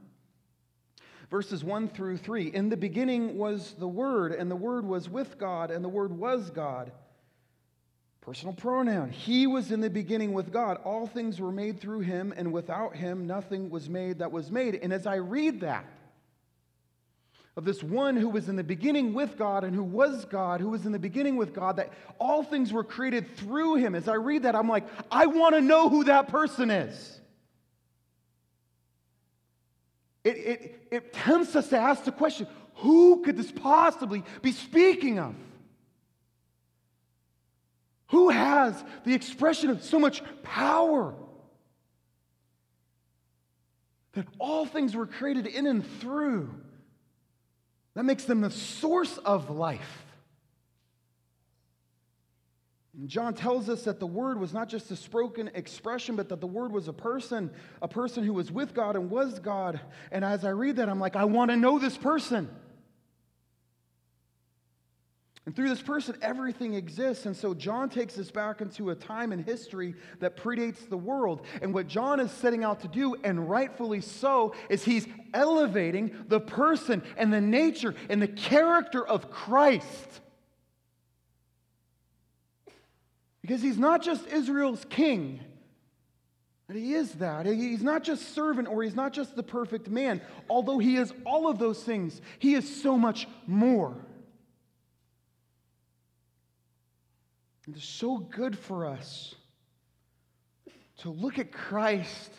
Verses 1.31 1.63
1 1.63 1.89
through 1.89 2.17
3 2.17 2.49
In 2.49 2.69
the 2.69 2.77
beginning 2.77 3.39
was 3.39 3.75
the 3.79 3.89
Word, 3.89 4.33
and 4.33 4.51
the 4.51 4.57
Word 4.57 4.85
was 4.85 5.09
with 5.09 5.39
God, 5.39 5.71
and 5.71 5.85
the 5.85 5.89
Word 5.89 6.13
was 6.13 6.51
God. 6.51 6.91
Personal 8.21 8.55
pronoun. 8.55 9.11
He 9.11 9.47
was 9.47 9.73
in 9.73 9.81
the 9.81 9.89
beginning 9.89 10.33
with 10.33 10.53
God. 10.53 10.79
All 10.85 11.07
things 11.07 11.41
were 11.41 11.53
made 11.53 11.81
through 11.81 12.01
him, 12.01 12.35
and 12.37 12.53
without 12.53 12.95
him, 12.95 13.27
nothing 13.27 13.71
was 13.71 13.89
made 13.89 14.19
that 14.19 14.31
was 14.31 14.51
made. 14.51 14.75
And 14.75 14.93
as 14.93 15.07
I 15.07 15.17
read 15.17 15.61
that, 15.61 15.87
of 17.57 17.65
this 17.65 17.83
one 17.83 18.17
who 18.17 18.29
was 18.29 18.49
in 18.49 18.57
the 18.57 18.65
beginning 18.65 19.13
with 19.13 19.37
God 19.37 19.65
and 19.65 19.75
who 19.75 19.83
was 19.83 20.25
God, 20.25 20.61
who 20.61 20.71
was 20.71 20.87
in 20.87 20.93
the 20.93 20.99
beginning 20.99 21.37
with 21.37 21.53
God, 21.53 21.77
that 21.77 21.93
all 22.19 22.43
things 22.43 22.73
were 22.73 22.85
created 22.85 23.37
through 23.37 23.75
him. 23.75 23.95
As 23.95 24.09
I 24.09 24.15
read 24.15 24.45
that, 24.45 24.55
I'm 24.55 24.69
like, 24.69 24.85
I 25.11 25.27
want 25.27 25.55
to 25.55 25.61
know 25.61 25.89
who 25.89 26.05
that 26.05 26.29
person 26.29 26.71
is. 26.71 27.21
It, 30.23 30.37
it, 30.37 30.87
it 30.91 31.13
tempts 31.13 31.57
us 31.57 31.69
to 31.69 31.79
ask 31.79 32.05
the 32.05 32.13
question 32.13 32.47
who 32.77 33.23
could 33.23 33.37
this 33.37 33.53
possibly 33.53 34.23
be 34.43 34.53
speaking 34.53 35.19
of? 35.19 35.35
Who 38.11 38.29
has 38.29 38.85
the 39.05 39.15
expression 39.15 39.71
of 39.71 39.83
so 39.83 39.99
much 39.99 40.23
power? 40.43 41.15
That 44.13 44.27
all 44.39 44.67
things 44.67 44.97
were 44.97 45.07
created 45.07 45.47
in 45.47 45.67
and 45.67 45.87
through. 46.01 46.51
That 47.95 48.05
makes 48.05 48.25
them 48.25 48.41
the 48.41 48.51
source 48.51 49.19
of 49.19 49.51
life. 49.51 50.05
And 52.99 53.09
John 53.09 53.35
tells 53.35 53.69
us 53.69 53.85
that 53.85 54.01
the 54.01 54.07
Word 54.07 54.41
was 54.41 54.53
not 54.53 54.69
just 54.69 54.91
a 54.91 54.97
spoken 54.97 55.49
expression, 55.55 56.17
but 56.17 56.29
that 56.31 56.41
the 56.41 56.47
Word 56.49 56.73
was 56.73 56.89
a 56.89 56.93
person, 56.93 57.51
a 57.81 57.89
person 57.89 58.25
who 58.25 58.35
was 58.35 58.51
with 58.51 58.75
God 58.75 58.97
and 58.97 59.09
was 59.09 59.39
God. 59.39 59.79
And 60.11 60.25
as 60.25 60.45
I 60.45 60.51
read 60.51 60.77
that, 60.77 60.89
I'm 60.89 60.99
like, 60.99 61.15
I 61.15 61.25
want 61.25 61.53
to 61.53 61.57
know 61.57 61.79
this 61.79 61.97
person. 61.97 62.49
And 65.47 65.57
through 65.57 65.71
this 65.71 65.81
person, 65.81 66.17
everything 66.21 66.75
exists. 66.75 67.25
And 67.25 67.35
so 67.35 67.55
John 67.55 67.89
takes 67.89 68.19
us 68.19 68.31
back 68.31 68.61
into 68.61 68.91
a 68.91 68.95
time 68.95 69.33
in 69.33 69.43
history 69.43 69.95
that 70.21 70.37
predates 70.37 70.89
the 70.89 70.99
world. 70.99 71.47
And 71.63 71.73
what 71.73 71.89
John 71.89 72.21
is 72.21 72.31
setting 72.31 72.63
out 72.63 72.81
to 72.81 72.89
do, 72.89 73.17
and 73.25 73.49
rightfully 73.49 74.03
so, 74.03 74.55
is 74.69 74.85
he's 74.85 75.09
elevating 75.33 76.25
the 76.29 76.41
person 76.41 77.03
and 77.17 77.33
the 77.33 77.41
nature 77.41 77.95
and 78.11 78.21
the 78.21 78.29
character 78.29 79.07
of 79.07 79.31
Christ. 79.31 80.21
Because 83.41 83.63
he's 83.63 83.79
not 83.79 84.03
just 84.03 84.27
Israel's 84.27 84.85
king. 84.91 85.41
And 86.69 86.79
he 86.79 86.93
is 86.93 87.13
that. 87.15 87.47
He's 87.47 87.83
not 87.83 88.05
just 88.05 88.35
servant 88.35 88.69
or 88.69 88.83
he's 88.83 88.95
not 88.95 89.13
just 89.13 89.35
the 89.35 89.43
perfect 89.43 89.89
man. 89.89 90.21
Although 90.49 90.79
he 90.79 90.97
is 90.97 91.13
all 91.25 91.49
of 91.49 91.59
those 91.59 91.83
things, 91.83 92.21
he 92.39 92.55
is 92.55 92.83
so 92.83 92.99
much 92.99 93.27
more. 93.47 93.97
It 97.71 97.77
is 97.77 97.85
so 97.85 98.19
good 98.19 98.59
for 98.59 98.85
us 98.85 99.33
to 100.99 101.11
look 101.11 101.39
at 101.39 101.53
Christ, 101.53 102.33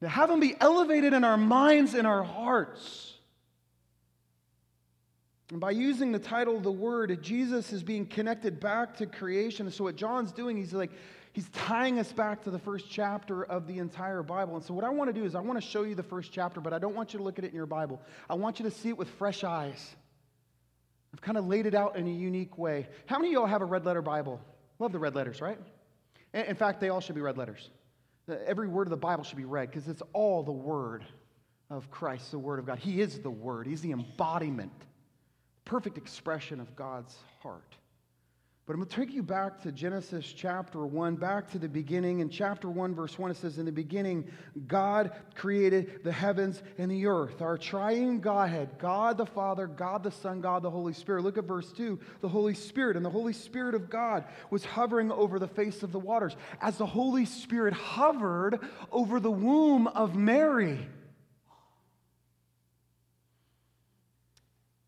to 0.00 0.08
have 0.08 0.30
him 0.30 0.40
be 0.40 0.56
elevated 0.58 1.12
in 1.12 1.22
our 1.22 1.36
minds 1.36 1.92
and 1.92 2.06
our 2.06 2.22
hearts. 2.22 3.12
And 5.50 5.60
by 5.60 5.72
using 5.72 6.12
the 6.12 6.18
title 6.18 6.56
of 6.56 6.62
the 6.62 6.72
word, 6.72 7.22
Jesus 7.22 7.74
is 7.74 7.82
being 7.82 8.06
connected 8.06 8.58
back 8.58 8.96
to 8.96 9.06
creation. 9.06 9.70
So, 9.70 9.84
what 9.84 9.96
John's 9.96 10.32
doing, 10.32 10.56
he's 10.56 10.72
like, 10.72 10.92
he's 11.34 11.50
tying 11.50 11.98
us 11.98 12.10
back 12.10 12.42
to 12.44 12.50
the 12.50 12.58
first 12.58 12.86
chapter 12.90 13.44
of 13.44 13.66
the 13.66 13.78
entire 13.78 14.22
Bible. 14.22 14.56
And 14.56 14.64
so, 14.64 14.72
what 14.72 14.84
I 14.84 14.88
want 14.88 15.14
to 15.14 15.20
do 15.20 15.26
is, 15.26 15.34
I 15.34 15.40
want 15.40 15.60
to 15.60 15.66
show 15.68 15.82
you 15.82 15.94
the 15.94 16.02
first 16.02 16.32
chapter, 16.32 16.62
but 16.62 16.72
I 16.72 16.78
don't 16.78 16.94
want 16.94 17.12
you 17.12 17.18
to 17.18 17.22
look 17.22 17.38
at 17.38 17.44
it 17.44 17.48
in 17.48 17.54
your 17.54 17.66
Bible. 17.66 18.00
I 18.30 18.34
want 18.34 18.60
you 18.60 18.64
to 18.64 18.70
see 18.70 18.88
it 18.88 18.96
with 18.96 19.10
fresh 19.10 19.44
eyes. 19.44 19.94
I've 21.16 21.22
kind 21.22 21.38
of 21.38 21.46
laid 21.46 21.64
it 21.64 21.74
out 21.74 21.96
in 21.96 22.06
a 22.06 22.10
unique 22.10 22.58
way. 22.58 22.86
How 23.06 23.16
many 23.16 23.28
of 23.28 23.32
y'all 23.32 23.46
have 23.46 23.62
a 23.62 23.64
red 23.64 23.86
letter 23.86 24.02
Bible? 24.02 24.38
Love 24.78 24.92
the 24.92 24.98
red 24.98 25.14
letters, 25.14 25.40
right? 25.40 25.58
In 26.34 26.54
fact, 26.54 26.78
they 26.78 26.90
all 26.90 27.00
should 27.00 27.14
be 27.14 27.22
red 27.22 27.38
letters. 27.38 27.70
Every 28.44 28.68
word 28.68 28.86
of 28.86 28.90
the 28.90 28.98
Bible 28.98 29.24
should 29.24 29.38
be 29.38 29.46
read 29.46 29.70
because 29.70 29.88
it's 29.88 30.02
all 30.12 30.42
the 30.42 30.52
word 30.52 31.06
of 31.70 31.90
Christ, 31.90 32.32
the 32.32 32.38
word 32.38 32.58
of 32.58 32.66
God. 32.66 32.78
He 32.78 33.00
is 33.00 33.18
the 33.20 33.30
word, 33.30 33.66
He's 33.66 33.80
the 33.80 33.92
embodiment, 33.92 34.72
perfect 35.64 35.96
expression 35.96 36.60
of 36.60 36.76
God's 36.76 37.16
heart. 37.42 37.76
But 38.66 38.72
I'm 38.72 38.80
going 38.80 38.88
to 38.88 38.96
take 38.96 39.14
you 39.14 39.22
back 39.22 39.62
to 39.62 39.70
Genesis 39.70 40.26
chapter 40.36 40.84
1, 40.84 41.14
back 41.14 41.48
to 41.52 41.58
the 41.58 41.68
beginning. 41.68 42.18
In 42.18 42.28
chapter 42.28 42.68
1, 42.68 42.96
verse 42.96 43.16
1, 43.16 43.30
it 43.30 43.36
says, 43.36 43.58
In 43.58 43.64
the 43.64 43.70
beginning, 43.70 44.28
God 44.66 45.12
created 45.36 46.00
the 46.02 46.10
heavens 46.10 46.60
and 46.76 46.90
the 46.90 47.06
earth. 47.06 47.40
Our 47.40 47.58
triune 47.58 48.18
Godhead, 48.18 48.70
God 48.80 49.18
the 49.18 49.26
Father, 49.26 49.68
God 49.68 50.02
the 50.02 50.10
Son, 50.10 50.40
God 50.40 50.64
the 50.64 50.70
Holy 50.70 50.94
Spirit. 50.94 51.22
Look 51.22 51.38
at 51.38 51.44
verse 51.44 51.70
2 51.70 51.96
the 52.22 52.28
Holy 52.28 52.54
Spirit. 52.54 52.96
And 52.96 53.06
the 53.06 53.10
Holy 53.10 53.32
Spirit 53.32 53.76
of 53.76 53.88
God 53.88 54.24
was 54.50 54.64
hovering 54.64 55.12
over 55.12 55.38
the 55.38 55.46
face 55.46 55.84
of 55.84 55.92
the 55.92 56.00
waters. 56.00 56.34
As 56.60 56.76
the 56.76 56.86
Holy 56.86 57.24
Spirit 57.24 57.72
hovered 57.72 58.58
over 58.90 59.20
the 59.20 59.30
womb 59.30 59.86
of 59.86 60.16
Mary, 60.16 60.88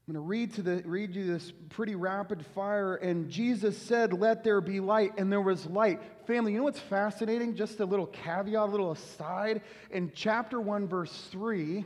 I'm 0.09 0.15
going 0.15 0.25
to 0.25 0.27
read, 0.27 0.55
to 0.55 0.63
the, 0.63 0.83
read 0.87 1.15
you 1.15 1.27
this 1.27 1.53
pretty 1.69 1.95
rapid 1.95 2.43
fire. 2.55 2.95
And 2.95 3.29
Jesus 3.29 3.77
said, 3.77 4.15
Let 4.15 4.43
there 4.43 4.63
be 4.63 4.81
light, 4.81 5.13
and 5.19 5.31
there 5.31 5.43
was 5.43 5.67
light. 5.67 6.01
Family, 6.27 6.53
you 6.53 6.59
know 6.59 6.65
what's 6.65 6.81
fascinating? 6.81 7.55
Just 7.55 7.79
a 7.81 7.85
little 7.85 8.07
caveat, 8.07 8.55
a 8.55 8.65
little 8.65 8.93
aside. 8.93 9.61
In 9.91 10.11
chapter 10.15 10.63
1, 10.63 10.89
verse 10.89 11.13
3, 11.31 11.85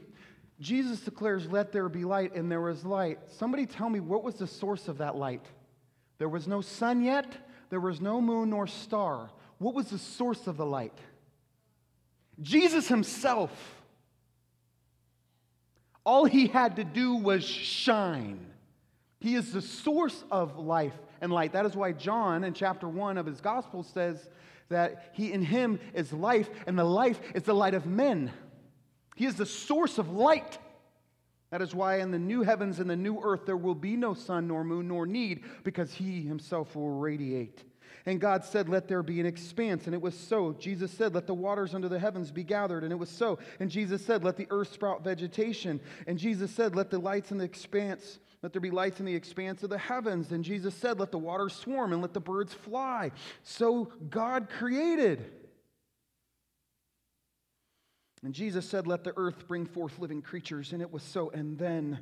Jesus 0.61 1.01
declares, 1.01 1.51
Let 1.51 1.73
there 1.73 1.89
be 1.89 2.05
light, 2.05 2.37
and 2.37 2.49
there 2.49 2.61
was 2.61 2.85
light. 2.85 3.19
Somebody 3.27 3.67
tell 3.67 3.91
me, 3.91 3.99
what 3.99 4.23
was 4.23 4.37
the 4.37 4.47
source 4.47 4.87
of 4.87 4.99
that 4.99 5.17
light? 5.17 5.45
There 6.19 6.29
was 6.29 6.47
no 6.47 6.61
sun 6.61 7.03
yet, 7.03 7.27
there 7.71 7.81
was 7.81 8.01
no 8.01 8.21
moon 8.21 8.51
nor 8.51 8.69
star. 8.69 9.31
What 9.59 9.75
was 9.75 9.91
the 9.91 9.99
source 9.99 10.47
of 10.47 10.57
the 10.57 10.67
light? 10.67 10.97
Jesus 12.41 12.87
himself. 12.87 13.51
All 16.05 16.25
he 16.25 16.47
had 16.47 16.77
to 16.77 16.85
do 16.85 17.17
was 17.17 17.45
shine. 17.45 18.47
He 19.21 19.37
is 19.37 19.53
the 19.53 19.63
source 19.63 20.25
of 20.31 20.59
life 20.59 20.95
and 21.21 21.33
light. 21.33 21.53
That 21.53 21.67
is 21.67 21.77
why 21.77 21.93
John, 21.93 22.43
in 22.43 22.55
chapter 22.55 22.89
1 22.89 23.19
of 23.19 23.27
his 23.27 23.41
gospel, 23.41 23.85
says 23.85 24.29
that 24.69 25.11
he 25.13 25.33
in 25.33 25.43
him 25.43 25.79
is 25.95 26.13
life, 26.13 26.51
and 26.67 26.79
the 26.79 26.85
life 26.85 27.21
is 27.35 27.45
the 27.45 27.55
light 27.55 27.75
of 27.75 27.87
men. 27.87 28.33
He 29.15 29.27
is 29.27 29.37
the 29.37 29.47
source 29.47 29.99
of 29.99 30.11
light. 30.11 30.59
That 31.51 31.63
is 31.63 31.75
why 31.75 32.01
in 32.01 32.11
the 32.11 32.19
new 32.19 32.43
heavens 32.43 32.81
and 32.81 32.91
the 32.91 32.97
new 32.97 33.21
earth 33.23 33.47
there 33.47 33.57
will 33.57 33.75
be 33.75 33.97
no 33.97 34.15
sun 34.15 34.49
nor 34.49 34.65
moon 34.65 34.89
nor 34.89 35.07
need, 35.07 35.45
because 35.63 35.93
he 35.93 36.23
himself 36.23 36.75
will 36.75 36.91
radiate. 36.91 37.63
And 38.07 38.21
God 38.21 38.45
said, 38.45 38.69
Let 38.69 38.89
there 38.89 39.03
be 39.03 39.21
an 39.21 39.27
expanse. 39.27 39.87
And 39.87 39.95
it 39.95 40.03
was 40.03 40.19
so. 40.19 40.53
Jesus 40.53 40.91
said, 40.91 41.15
Let 41.15 41.27
the 41.27 41.35
waters 41.35 41.75
under 41.75 41.89
the 41.89 41.99
heavens 41.99 42.31
be 42.31 42.45
gathered. 42.45 42.85
And 42.85 42.93
it 42.93 42.99
was 42.99 43.11
so. 43.11 43.39
And 43.61 43.71
Jesus 43.71 44.05
said, 44.05 44.25
Let 44.25 44.37
the 44.37 44.47
earth 44.51 44.73
sprout 44.73 45.05
vegetation. 45.05 45.81
And 46.07 46.19
Jesus 46.19 46.51
said, 46.51 46.75
Let 46.75 46.91
the 46.91 46.99
lights 46.99 47.31
in 47.31 47.39
the 47.39 47.45
expanse, 47.45 48.19
let 48.43 48.53
there 48.53 48.61
be 48.61 48.71
lights 48.71 48.99
in 48.99 49.07
the 49.07 49.15
expanse 49.15 49.63
of 49.63 49.71
the 49.71 49.79
heavens. 49.79 50.33
And 50.33 50.45
Jesus 50.45 50.75
said, 50.75 50.99
Let 50.99 51.13
the 51.13 51.19
waters 51.19 51.55
swarm 51.55 51.93
and 51.93 52.03
let 52.03 52.13
the 52.13 52.21
birds 52.21 52.53
fly. 52.53 53.13
So 53.43 53.93
God 54.11 54.49
created. 54.51 55.31
And 58.25 58.35
Jesus 58.35 58.69
said, 58.69 58.87
Let 58.87 59.05
the 59.05 59.13
earth 59.17 59.47
bring 59.47 59.67
forth 59.67 59.99
living 59.99 60.23
creatures. 60.23 60.73
And 60.73 60.83
it 60.83 60.93
was 60.93 61.05
so. 61.05 61.31
And 61.31 61.57
then 61.57 61.99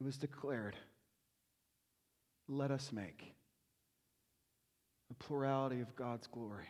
it 0.00 0.04
was 0.04 0.16
declared, 0.16 0.76
Let 2.48 2.72
us 2.72 2.90
make 2.92 3.32
the 5.10 5.24
plurality 5.24 5.80
of 5.80 5.94
God's 5.96 6.28
glory. 6.28 6.68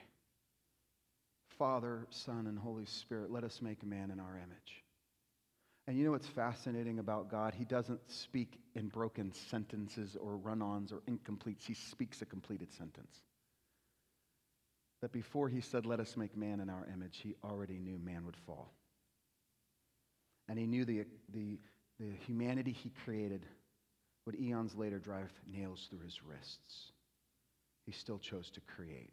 Father, 1.58 2.06
Son, 2.08 2.46
and 2.46 2.58
Holy 2.58 2.86
Spirit, 2.86 3.30
let 3.30 3.44
us 3.44 3.60
make 3.60 3.84
man 3.84 4.10
in 4.10 4.18
our 4.18 4.36
image. 4.38 4.82
And 5.86 5.98
you 5.98 6.04
know 6.04 6.12
what's 6.12 6.26
fascinating 6.26 6.98
about 6.98 7.30
God? 7.30 7.54
He 7.54 7.64
doesn't 7.64 8.00
speak 8.10 8.58
in 8.74 8.88
broken 8.88 9.32
sentences 9.50 10.16
or 10.18 10.36
run 10.36 10.62
ons 10.62 10.90
or 10.90 11.02
incompletes. 11.06 11.66
He 11.66 11.74
speaks 11.74 12.22
a 12.22 12.26
completed 12.26 12.72
sentence. 12.72 13.14
That 15.02 15.12
before 15.12 15.48
he 15.48 15.60
said, 15.60 15.84
Let 15.84 16.00
us 16.00 16.16
make 16.16 16.36
man 16.36 16.60
in 16.60 16.70
our 16.70 16.86
image, 16.92 17.20
he 17.22 17.34
already 17.44 17.78
knew 17.78 17.98
man 17.98 18.24
would 18.24 18.36
fall. 18.46 18.72
And 20.48 20.58
he 20.58 20.66
knew 20.66 20.84
the, 20.84 21.04
the, 21.32 21.58
the 21.98 22.12
humanity 22.26 22.72
he 22.72 22.90
created 23.04 23.44
would 24.24 24.38
eons 24.40 24.74
later 24.74 24.98
drive 24.98 25.30
nails 25.46 25.88
through 25.90 26.04
his 26.04 26.20
wrists 26.22 26.92
he 27.90 27.98
still 27.98 28.18
chose 28.18 28.50
to 28.50 28.60
create. 28.60 29.10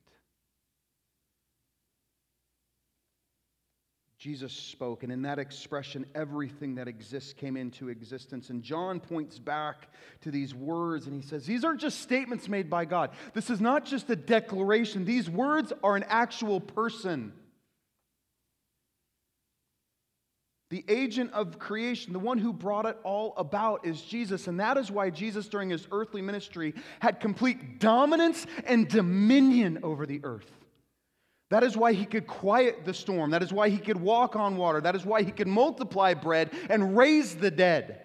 Jesus 4.19 4.53
spoke, 4.53 5.01
and 5.03 5.11
in 5.11 5.23
that 5.23 5.39
expression, 5.39 6.05
everything 6.13 6.75
that 6.75 6.87
exists 6.87 7.33
came 7.33 7.57
into 7.57 7.89
existence. 7.89 8.49
And 8.51 8.61
John 8.61 8.99
points 8.99 9.39
back 9.39 9.89
to 10.21 10.31
these 10.31 10.53
words 10.53 11.07
and 11.07 11.15
he 11.15 11.27
says, 11.27 11.45
These 11.45 11.63
aren't 11.63 11.81
just 11.81 12.01
statements 12.01 12.47
made 12.47 12.69
by 12.69 12.85
God. 12.85 13.11
This 13.33 13.49
is 13.49 13.61
not 13.61 13.85
just 13.85 14.09
a 14.09 14.15
declaration. 14.15 15.05
These 15.05 15.29
words 15.29 15.73
are 15.83 15.95
an 15.95 16.05
actual 16.07 16.59
person. 16.59 17.33
The 20.69 20.83
agent 20.89 21.31
of 21.31 21.59
creation, 21.59 22.11
the 22.11 22.19
one 22.19 22.37
who 22.37 22.51
brought 22.51 22.85
it 22.85 22.97
all 23.03 23.33
about, 23.37 23.85
is 23.85 24.01
Jesus. 24.01 24.47
And 24.47 24.59
that 24.59 24.77
is 24.77 24.91
why 24.91 25.09
Jesus, 25.09 25.47
during 25.47 25.69
his 25.69 25.87
earthly 25.91 26.21
ministry, 26.21 26.73
had 26.99 27.21
complete 27.21 27.79
dominance 27.79 28.45
and 28.65 28.87
dominion 28.89 29.79
over 29.81 30.05
the 30.05 30.19
earth. 30.23 30.51
That 31.49 31.63
is 31.63 31.77
why 31.77 31.93
he 31.93 32.05
could 32.05 32.27
quiet 32.27 32.83
the 32.83 32.93
storm. 32.93 33.31
That 33.31 33.41
is 33.41 33.53
why 33.53 33.69
he 33.69 33.77
could 33.77 33.95
walk 33.95 34.35
on 34.35 34.57
water. 34.57 34.81
That 34.81 34.95
is 34.95 35.05
why 35.05 35.23
he 35.23 35.31
could 35.31 35.47
multiply 35.47 36.13
bread 36.13 36.51
and 36.69 36.97
raise 36.97 37.35
the 37.35 37.51
dead. 37.51 38.01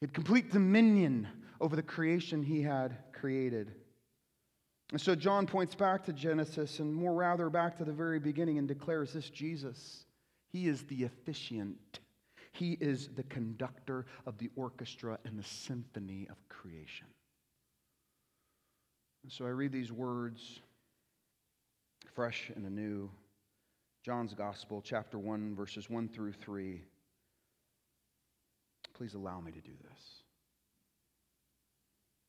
He 0.00 0.06
had 0.06 0.14
complete 0.14 0.52
dominion 0.52 1.26
over 1.60 1.74
the 1.74 1.82
creation 1.82 2.44
he 2.44 2.62
had 2.62 2.96
created. 3.12 3.72
And 4.92 5.00
so 5.00 5.16
John 5.16 5.46
points 5.46 5.74
back 5.74 6.04
to 6.04 6.12
Genesis 6.12 6.78
and 6.78 6.94
more 6.94 7.14
rather 7.14 7.50
back 7.50 7.78
to 7.78 7.84
the 7.84 7.92
very 7.92 8.20
beginning 8.20 8.58
and 8.58 8.68
declares 8.68 9.12
this 9.12 9.28
Jesus. 9.28 10.03
He 10.54 10.68
is 10.68 10.84
the 10.84 11.02
officiant. 11.02 11.98
He 12.52 12.78
is 12.80 13.08
the 13.16 13.24
conductor 13.24 14.06
of 14.24 14.38
the 14.38 14.50
orchestra 14.54 15.18
and 15.24 15.36
the 15.36 15.42
symphony 15.42 16.28
of 16.30 16.36
creation. 16.48 17.08
And 19.24 19.32
so 19.32 19.46
I 19.46 19.48
read 19.48 19.72
these 19.72 19.90
words 19.90 20.60
fresh 22.14 22.52
and 22.54 22.64
anew. 22.64 23.10
John's 24.04 24.32
Gospel, 24.32 24.80
chapter 24.80 25.18
1, 25.18 25.56
verses 25.56 25.90
1 25.90 26.08
through 26.10 26.34
3. 26.34 26.80
Please 28.92 29.14
allow 29.14 29.40
me 29.40 29.50
to 29.50 29.60
do 29.60 29.72
this. 29.82 30.00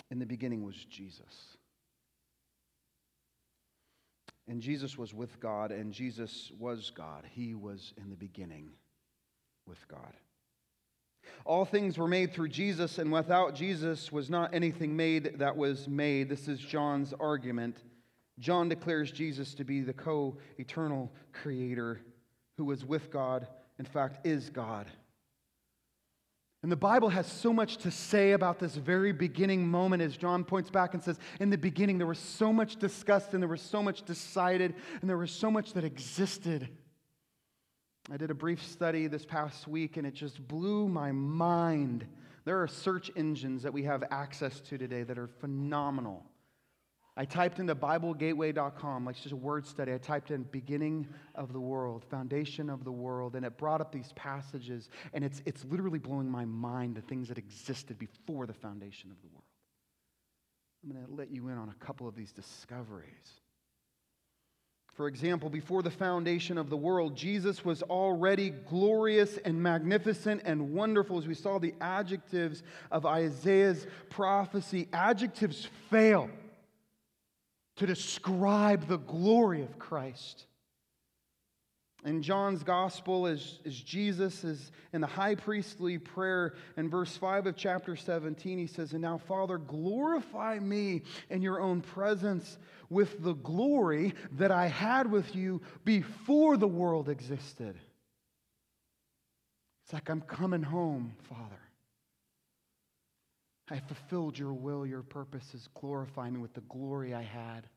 In 0.10 0.18
the 0.18 0.26
beginning 0.26 0.64
was 0.64 0.84
Jesus. 0.90 1.58
And 4.48 4.62
Jesus 4.62 4.98
was 4.98 5.14
with 5.14 5.40
God, 5.40 5.72
and 5.72 5.92
Jesus 5.92 6.52
was 6.60 6.92
God. 6.92 7.26
He 7.30 7.56
was 7.56 7.94
in 7.98 8.10
the 8.10 8.16
beginning 8.16 8.70
with 9.68 9.88
God. 9.88 10.14
All 11.46 11.66
things 11.66 11.98
were 11.98 12.08
made 12.08 12.34
through 12.34 12.50
Jesus, 12.50 13.00
and 13.00 13.12
without 13.12 13.56
Jesus 13.56 14.12
was 14.12 14.30
not 14.30 14.54
anything 14.54 14.96
made 14.96 15.40
that 15.40 15.58
was 15.58 15.88
made. 15.88 16.30
This 16.30 16.48
is 16.48 16.60
John's 16.60 17.14
argument. 17.20 17.78
John 18.40 18.70
declares 18.70 19.12
Jesus 19.12 19.54
to 19.56 19.64
be 19.64 19.82
the 19.82 19.94
co 19.94 20.38
eternal 20.58 21.12
creator 21.34 22.02
who 22.58 22.66
was 22.66 22.86
with 22.86 23.12
God, 23.12 23.48
in 23.80 23.86
fact, 23.86 24.26
is 24.26 24.50
God. 24.50 24.88
And 26.66 26.72
the 26.72 26.76
Bible 26.76 27.10
has 27.10 27.28
so 27.28 27.54
much 27.54 27.78
to 27.78 27.92
say 27.92 28.32
about 28.32 28.58
this 28.58 28.76
very 28.76 29.12
beginning 29.12 29.68
moment 29.68 30.02
as 30.02 30.18
John 30.18 30.44
points 30.44 30.72
back 30.72 30.96
and 30.96 31.04
says, 31.04 31.20
In 31.40 31.52
the 31.52 31.60
beginning, 31.60 32.00
there 32.00 32.08
was 32.08 32.18
so 32.18 32.52
much 32.52 32.78
discussed 32.78 33.36
and 33.36 33.44
there 33.44 33.48
was 33.48 33.62
so 33.62 33.84
much 33.84 34.02
decided 34.02 34.74
and 35.00 35.08
there 35.08 35.20
was 35.20 35.30
so 35.30 35.52
much 35.52 35.74
that 35.74 35.84
existed. 35.84 36.68
I 38.12 38.18
did 38.18 38.32
a 38.32 38.34
brief 38.34 38.66
study 38.66 39.06
this 39.06 39.26
past 39.26 39.68
week 39.68 39.98
and 39.98 40.08
it 40.08 40.16
just 40.16 40.48
blew 40.48 40.88
my 40.88 41.12
mind. 41.12 42.08
There 42.46 42.60
are 42.60 42.68
search 42.68 43.12
engines 43.16 43.62
that 43.62 43.72
we 43.72 43.84
have 43.84 44.04
access 44.10 44.60
to 44.62 44.76
today 44.80 45.04
that 45.04 45.20
are 45.20 45.28
phenomenal. 45.28 46.26
I 47.18 47.24
typed 47.24 47.60
into 47.60 47.76
BibleGateway.com, 47.76 49.06
like 49.06 49.16
just 49.16 49.32
a 49.32 49.38
word 49.38 49.66
study. 49.66 49.94
I 49.94 49.98
typed 49.98 50.32
in 50.32 50.44
beginning 50.44 51.08
of 51.34 51.54
the 51.54 51.62
world, 51.62 52.04
foundation 52.10 52.70
of 52.70 52.84
the 52.84 52.92
world, 52.92 53.36
and 53.36 53.46
it 53.46 53.58
brought 53.58 53.80
up 53.80 53.94
these 53.94 54.12
passages, 54.16 54.90
and 55.14 55.24
it's, 55.24 55.42
it's 55.46 55.64
literally 55.64 56.00
blowing 56.00 56.30
my 56.30 56.44
mind 56.44 56.96
the 56.96 57.02
things 57.02 57.30
that 57.30 57.38
existed 57.38 57.98
before 57.98 58.46
the 58.46 58.54
foundation 58.54 59.12
of 59.12 59.22
the 59.22 59.28
world. 59.30 59.44
I'm 60.84 60.92
going 60.92 61.06
to 61.06 61.14
let 61.14 61.32
you 61.32 61.48
in 61.48 61.58
on 61.58 61.70
a 61.70 61.86
couple 61.86 62.06
of 62.08 62.16
these 62.16 62.34
discoveries. 62.34 63.42
For 64.94 65.08
example, 65.08 65.50
before 65.50 65.84
the 65.84 65.92
foundation 65.92 66.58
of 66.58 66.70
the 66.70 66.78
world, 66.78 67.16
Jesus 67.16 67.66
was 67.66 67.82
already 67.82 68.50
glorious 68.50 69.38
and 69.44 69.62
magnificent 69.62 70.42
and 70.46 70.74
wonderful. 70.74 71.18
As 71.18 71.28
we 71.28 71.34
saw 71.34 71.60
the 71.60 71.74
adjectives 71.82 72.62
of 72.92 73.06
Isaiah's 73.06 73.88
prophecy, 74.10 74.88
adjectives 74.94 75.68
fail 75.90 76.30
to 77.78 77.86
describe 77.86 78.88
the 78.88 78.98
glory 78.98 79.62
of 79.62 79.78
Christ. 79.78 80.46
In 82.06 82.22
John's 82.22 82.62
gospel, 82.62 83.26
as, 83.26 83.60
as 83.66 83.74
Jesus 83.74 84.44
is 84.44 84.72
in 84.94 85.02
the 85.02 85.08
high 85.08 85.34
priestly 85.34 85.98
prayer 85.98 86.54
in 86.78 86.88
verse 86.88 87.18
5 87.18 87.48
of 87.48 87.56
chapter 87.56 87.96
17, 87.96 88.60
he 88.60 88.68
says, 88.68 88.94
And 88.94 89.02
now, 89.02 89.18
Father, 89.18 89.58
glorify 89.58 90.60
me 90.60 91.02
in 91.32 91.42
your 91.42 91.60
own 91.60 91.82
presence 91.82 92.60
with 92.92 93.24
the 93.24 93.34
glory 93.34 94.14
that 94.34 94.52
I 94.52 94.68
had 94.68 95.12
with 95.12 95.36
you 95.36 95.62
before 95.84 96.58
the 96.58 96.68
world 96.68 97.10
existed. 97.10 97.76
It's 99.84 99.94
like 99.94 100.10
I'm 100.10 100.22
coming 100.22 100.64
home, 100.64 101.16
Father. 101.28 101.65
I 103.70 103.80
fulfilled 103.80 104.38
your 104.38 104.54
will, 104.54 104.86
your 104.86 105.02
purposes. 105.02 105.68
Glorify 105.80 106.30
me 106.30 106.40
with 106.40 106.54
the 106.54 106.62
glory 106.62 107.14
I 107.14 107.24
had. 107.24 107.68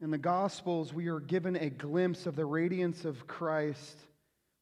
In 0.00 0.10
the 0.10 0.18
Gospels, 0.18 0.94
we 0.94 1.08
are 1.08 1.20
given 1.20 1.56
a 1.56 1.68
glimpse 1.68 2.26
of 2.26 2.36
the 2.36 2.46
radiance 2.46 3.04
of 3.04 3.26
Christ 3.26 3.98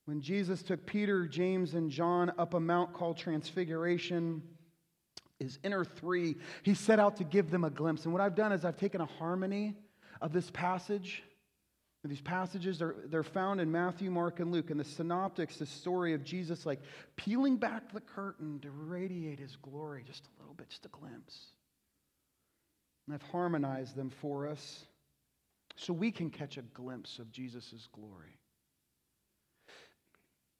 when 0.06 0.20
Jesus 0.20 0.62
took 0.62 0.86
Peter, 0.86 1.26
James, 1.26 1.74
and 1.74 1.90
John 1.90 2.32
up 2.38 2.54
a 2.54 2.60
mount 2.60 2.94
called 2.94 3.18
Transfiguration. 3.18 4.42
His 5.38 5.58
inner 5.62 5.84
three, 5.84 6.36
he 6.62 6.74
set 6.74 6.98
out 6.98 7.16
to 7.16 7.24
give 7.24 7.50
them 7.50 7.62
a 7.62 7.70
glimpse. 7.70 8.04
And 8.04 8.12
what 8.12 8.22
I've 8.22 8.34
done 8.34 8.50
is 8.52 8.64
I've 8.64 8.78
taken 8.78 9.00
a 9.00 9.06
harmony 9.06 9.76
of 10.20 10.32
this 10.32 10.50
passage 10.50 11.22
these 12.10 12.20
passages 12.20 12.80
are 12.80 12.94
they're 13.06 13.22
found 13.22 13.60
in 13.60 13.70
Matthew, 13.70 14.10
Mark, 14.10 14.40
and 14.40 14.52
Luke. 14.52 14.70
And 14.70 14.78
the 14.78 14.84
synoptics, 14.84 15.56
the 15.56 15.66
story 15.66 16.14
of 16.14 16.24
Jesus 16.24 16.64
like 16.64 16.80
peeling 17.16 17.56
back 17.56 17.92
the 17.92 18.00
curtain 18.00 18.60
to 18.60 18.70
radiate 18.70 19.38
his 19.38 19.56
glory 19.56 20.04
just 20.06 20.26
a 20.26 20.40
little 20.40 20.54
bit, 20.54 20.68
just 20.68 20.86
a 20.86 20.88
glimpse. 20.88 21.36
And 23.06 23.14
I've 23.14 23.30
harmonized 23.30 23.96
them 23.96 24.10
for 24.10 24.48
us 24.48 24.86
so 25.76 25.92
we 25.92 26.10
can 26.10 26.30
catch 26.30 26.56
a 26.56 26.62
glimpse 26.62 27.18
of 27.18 27.30
Jesus' 27.32 27.88
glory. 27.92 28.37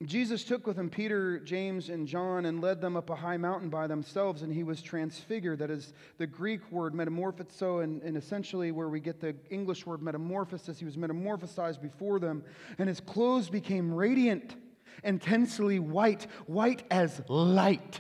Jesus 0.05 0.45
took 0.45 0.65
with 0.65 0.79
him 0.79 0.89
Peter, 0.89 1.41
James, 1.41 1.89
and 1.89 2.07
John 2.07 2.47
and 2.47 2.61
led 2.61 2.81
them 2.81 2.97
up 2.97 3.11
a 3.11 3.17
high 3.17 3.37
mountain 3.37 3.69
by 3.69 3.89
themselves, 3.89 4.43
and 4.43 4.53
he 4.53 4.63
was 4.63 4.81
transfigured. 4.81 5.59
That 5.59 5.71
is 5.71 5.93
the 6.19 6.27
Greek 6.27 6.71
word 6.71 6.95
metamorphozo, 6.95 7.83
and, 7.83 8.01
and 8.03 8.17
essentially 8.17 8.71
where 8.71 8.89
we 8.89 9.01
get 9.01 9.21
the 9.21 9.35
English 9.51 9.87
word 9.87 10.01
metamorphosis. 10.01 10.79
He 10.79 10.85
was 10.85 10.97
metamorphosized 10.97 11.83
before 11.83 12.21
them, 12.21 12.45
and 12.79 12.89
his 12.89 13.01
clothes 13.01 13.51
became 13.51 13.93
radiant, 13.93 14.55
intensely 15.03 15.81
white, 15.81 16.29
white 16.47 16.85
as 16.93 17.21
light. 17.29 17.99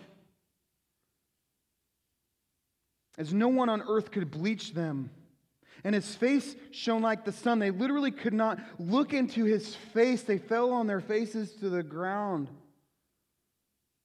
As 3.18 3.34
no 3.34 3.48
one 3.48 3.68
on 3.68 3.82
earth 3.82 4.12
could 4.12 4.30
bleach 4.30 4.72
them 4.72 5.10
and 5.84 5.94
his 5.94 6.14
face 6.14 6.56
shone 6.70 7.02
like 7.02 7.24
the 7.24 7.32
sun. 7.32 7.58
They 7.58 7.70
literally 7.70 8.10
could 8.10 8.34
not 8.34 8.58
look 8.78 9.12
into 9.12 9.44
his 9.44 9.74
face, 9.74 10.22
they 10.22 10.38
fell 10.38 10.72
on 10.72 10.86
their 10.86 11.00
faces 11.00 11.52
to 11.56 11.68
the 11.68 11.82
ground. 11.82 12.48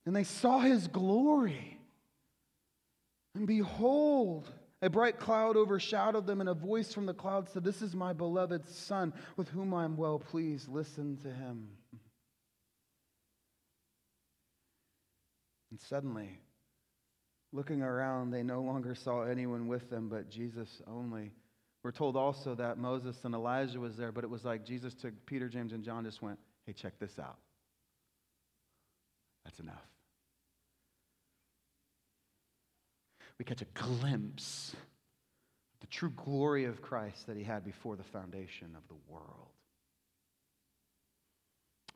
And 0.06 0.16
they 0.16 0.24
saw 0.24 0.60
his 0.60 0.88
glory. 0.88 1.80
And 3.36 3.48
behold, 3.48 4.52
a 4.82 4.90
bright 4.90 5.18
cloud 5.18 5.56
overshadowed 5.56 6.28
them, 6.28 6.42
and 6.42 6.50
a 6.50 6.54
voice 6.54 6.94
from 6.94 7.06
the 7.06 7.14
cloud 7.14 7.50
said, 7.50 7.64
This 7.64 7.82
is 7.82 7.96
my 7.96 8.12
beloved 8.12 8.68
Son, 8.68 9.14
with 9.38 9.48
whom 9.48 9.74
I 9.74 9.86
am 9.86 9.96
well 9.96 10.20
pleased. 10.20 10.68
Listen 10.68 11.18
to 11.24 11.30
him. 11.30 11.70
And 15.72 15.80
suddenly, 15.80 16.38
looking 17.54 17.82
around, 17.82 18.32
they 18.32 18.44
no 18.44 18.62
longer 18.62 18.94
saw 18.94 19.24
anyone 19.24 19.68
with 19.68 19.90
them 19.90 20.10
but 20.10 20.30
Jesus 20.30 20.82
only. 20.86 21.32
We're 21.84 21.92
told 21.92 22.16
also 22.16 22.56
that 22.56 22.78
Moses 22.78 23.18
and 23.26 23.36
Elijah 23.36 23.80
was 23.80 23.98
there, 23.98 24.12
but 24.12 24.24
it 24.24 24.30
was 24.30 24.46
like 24.46 24.66
Jesus 24.66 24.94
took 24.94 25.14
Peter, 25.26 25.50
James, 25.50 25.74
and 25.74 25.84
John, 25.84 26.06
just 26.06 26.22
went, 26.22 26.40
hey, 26.66 26.72
check 26.72 26.98
this 26.98 27.20
out. 27.20 27.38
That's 29.44 29.60
enough. 29.60 29.76
We 33.38 33.44
catch 33.44 33.62
a 33.62 33.66
glimpse 33.74 34.72
of 34.74 35.80
the 35.82 35.88
true 35.88 36.12
glory 36.16 36.64
of 36.64 36.82
Christ 36.82 37.28
that 37.28 37.36
he 37.36 37.44
had 37.44 37.66
before 37.66 37.98
the 37.98 38.04
foundation 38.04 38.76
of 38.78 38.88
the 38.88 38.96
world. 39.10 39.50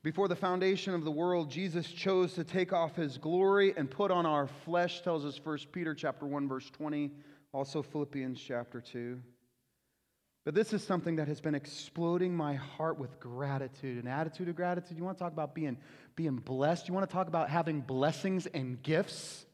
Before 0.03 0.27
the 0.27 0.35
foundation 0.35 0.93
of 0.93 1.05
the 1.05 1.11
world, 1.11 1.49
Jesus 1.49 1.87
chose 1.87 2.33
to 2.33 2.43
take 2.43 2.73
off 2.73 2.95
his 2.95 3.17
glory 3.17 3.73
and 3.77 3.89
put 3.89 4.11
on 4.11 4.25
our 4.25 4.47
flesh, 4.65 5.01
tells 5.01 5.23
us 5.23 5.39
1 5.41 5.59
Peter 5.71 5.95
chapter 5.95 6.25
1, 6.25 6.47
verse 6.47 6.69
20, 6.69 7.11
also 7.53 7.81
Philippians 7.81 8.39
chapter 8.39 8.81
2. 8.81 9.19
But 10.47 10.55
this 10.55 10.71
is 10.71 10.81
something 10.81 11.17
that 11.17 11.27
has 11.27 11.41
been 11.41 11.55
exploding 11.55 12.33
my 12.33 12.53
heart 12.53 12.97
with 12.97 13.19
gratitude, 13.19 14.01
an 14.01 14.09
attitude 14.09 14.47
of 14.47 14.55
gratitude. 14.55 14.97
You 14.97 15.03
want 15.03 15.17
to 15.17 15.21
talk 15.21 15.33
about 15.33 15.53
being, 15.53 15.75
being 16.15 16.37
blessed? 16.37 16.87
You 16.87 16.93
want 16.93 17.05
to 17.05 17.13
talk 17.13 17.27
about 17.27 17.49
having 17.49 17.81
blessings 17.81 18.45
and 18.45 18.81
gifts? 18.81 19.45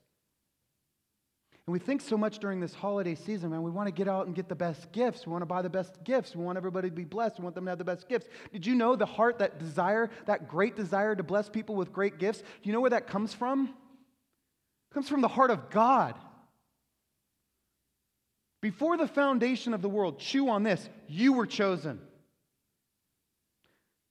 And 1.65 1.73
we 1.73 1.79
think 1.79 2.01
so 2.01 2.15
much 2.15 2.37
during 2.37 2.59
this 2.59 2.75
holiday 2.75 3.15
season, 3.15 3.49
man, 3.49 3.63
we 3.63 3.71
want 3.71 3.87
to 3.87 3.91
get 3.91 4.07
out 4.07 4.27
and 4.27 4.35
get 4.35 4.49
the 4.49 4.55
best 4.55 4.91
gifts. 4.91 5.25
We 5.25 5.31
want 5.31 5.41
to 5.41 5.47
buy 5.47 5.63
the 5.63 5.69
best 5.71 5.97
gifts. 6.03 6.35
We 6.35 6.43
want 6.43 6.59
everybody 6.59 6.91
to 6.91 6.95
be 6.95 7.05
blessed. 7.05 7.39
We 7.39 7.43
want 7.43 7.55
them 7.55 7.65
to 7.65 7.71
have 7.71 7.79
the 7.79 7.83
best 7.83 8.07
gifts. 8.07 8.27
Did 8.51 8.63
you 8.67 8.75
know 8.75 8.95
the 8.95 9.07
heart, 9.07 9.39
that 9.39 9.57
desire, 9.57 10.11
that 10.27 10.47
great 10.47 10.75
desire 10.75 11.15
to 11.15 11.23
bless 11.23 11.49
people 11.49 11.73
with 11.73 11.91
great 11.91 12.19
gifts? 12.19 12.41
Do 12.41 12.45
you 12.69 12.71
know 12.71 12.81
where 12.81 12.91
that 12.91 13.07
comes 13.07 13.33
from? 13.33 13.63
It 13.65 14.93
comes 14.93 15.09
from 15.09 15.21
the 15.21 15.27
heart 15.27 15.49
of 15.49 15.71
God. 15.71 16.13
Before 18.63 18.95
the 18.95 19.09
foundation 19.09 19.73
of 19.73 19.81
the 19.81 19.89
world, 19.89 20.19
chew 20.19 20.47
on 20.47 20.63
this. 20.63 20.87
You 21.09 21.33
were 21.33 21.45
chosen. 21.45 21.99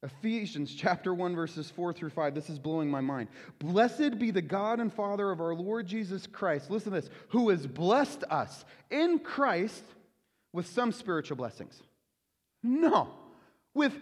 Ephesians 0.02 0.74
chapter 0.74 1.14
1, 1.14 1.34
verses 1.34 1.70
4 1.70 1.94
through 1.94 2.10
5. 2.10 2.34
This 2.34 2.50
is 2.50 2.58
blowing 2.58 2.90
my 2.90 3.00
mind. 3.00 3.28
Blessed 3.58 4.18
be 4.18 4.30
the 4.30 4.42
God 4.42 4.78
and 4.78 4.92
Father 4.92 5.30
of 5.30 5.40
our 5.40 5.54
Lord 5.54 5.86
Jesus 5.86 6.26
Christ. 6.26 6.70
Listen 6.70 6.92
to 6.92 7.00
this. 7.00 7.08
Who 7.28 7.48
has 7.48 7.66
blessed 7.66 8.24
us 8.28 8.66
in 8.90 9.20
Christ 9.20 9.84
with 10.52 10.66
some 10.66 10.92
spiritual 10.92 11.38
blessings. 11.38 11.82
No, 12.62 13.08
with 13.72 13.94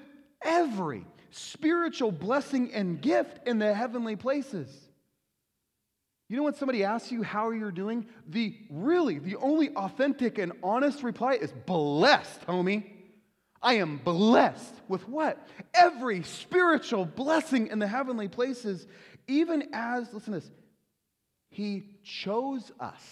every 0.42 1.06
spiritual 1.30 2.10
blessing 2.10 2.74
and 2.74 3.00
gift 3.00 3.46
in 3.46 3.60
the 3.60 3.72
heavenly 3.72 4.16
places. 4.16 4.89
You 6.30 6.36
know 6.36 6.44
when 6.44 6.54
somebody 6.54 6.84
asks 6.84 7.10
you 7.10 7.24
how 7.24 7.50
you're 7.50 7.72
doing? 7.72 8.06
The 8.28 8.54
really, 8.70 9.18
the 9.18 9.34
only 9.34 9.70
authentic 9.70 10.38
and 10.38 10.52
honest 10.62 11.02
reply 11.02 11.34
is 11.34 11.52
blessed, 11.66 12.46
homie. 12.46 12.84
I 13.60 13.74
am 13.74 13.96
blessed 13.96 14.72
with 14.86 15.08
what? 15.08 15.44
Every 15.74 16.22
spiritual 16.22 17.04
blessing 17.04 17.66
in 17.66 17.80
the 17.80 17.88
heavenly 17.88 18.28
places, 18.28 18.86
even 19.26 19.70
as, 19.72 20.12
listen 20.14 20.34
to 20.34 20.38
this, 20.38 20.50
He 21.50 21.82
chose 22.04 22.70
us 22.78 23.02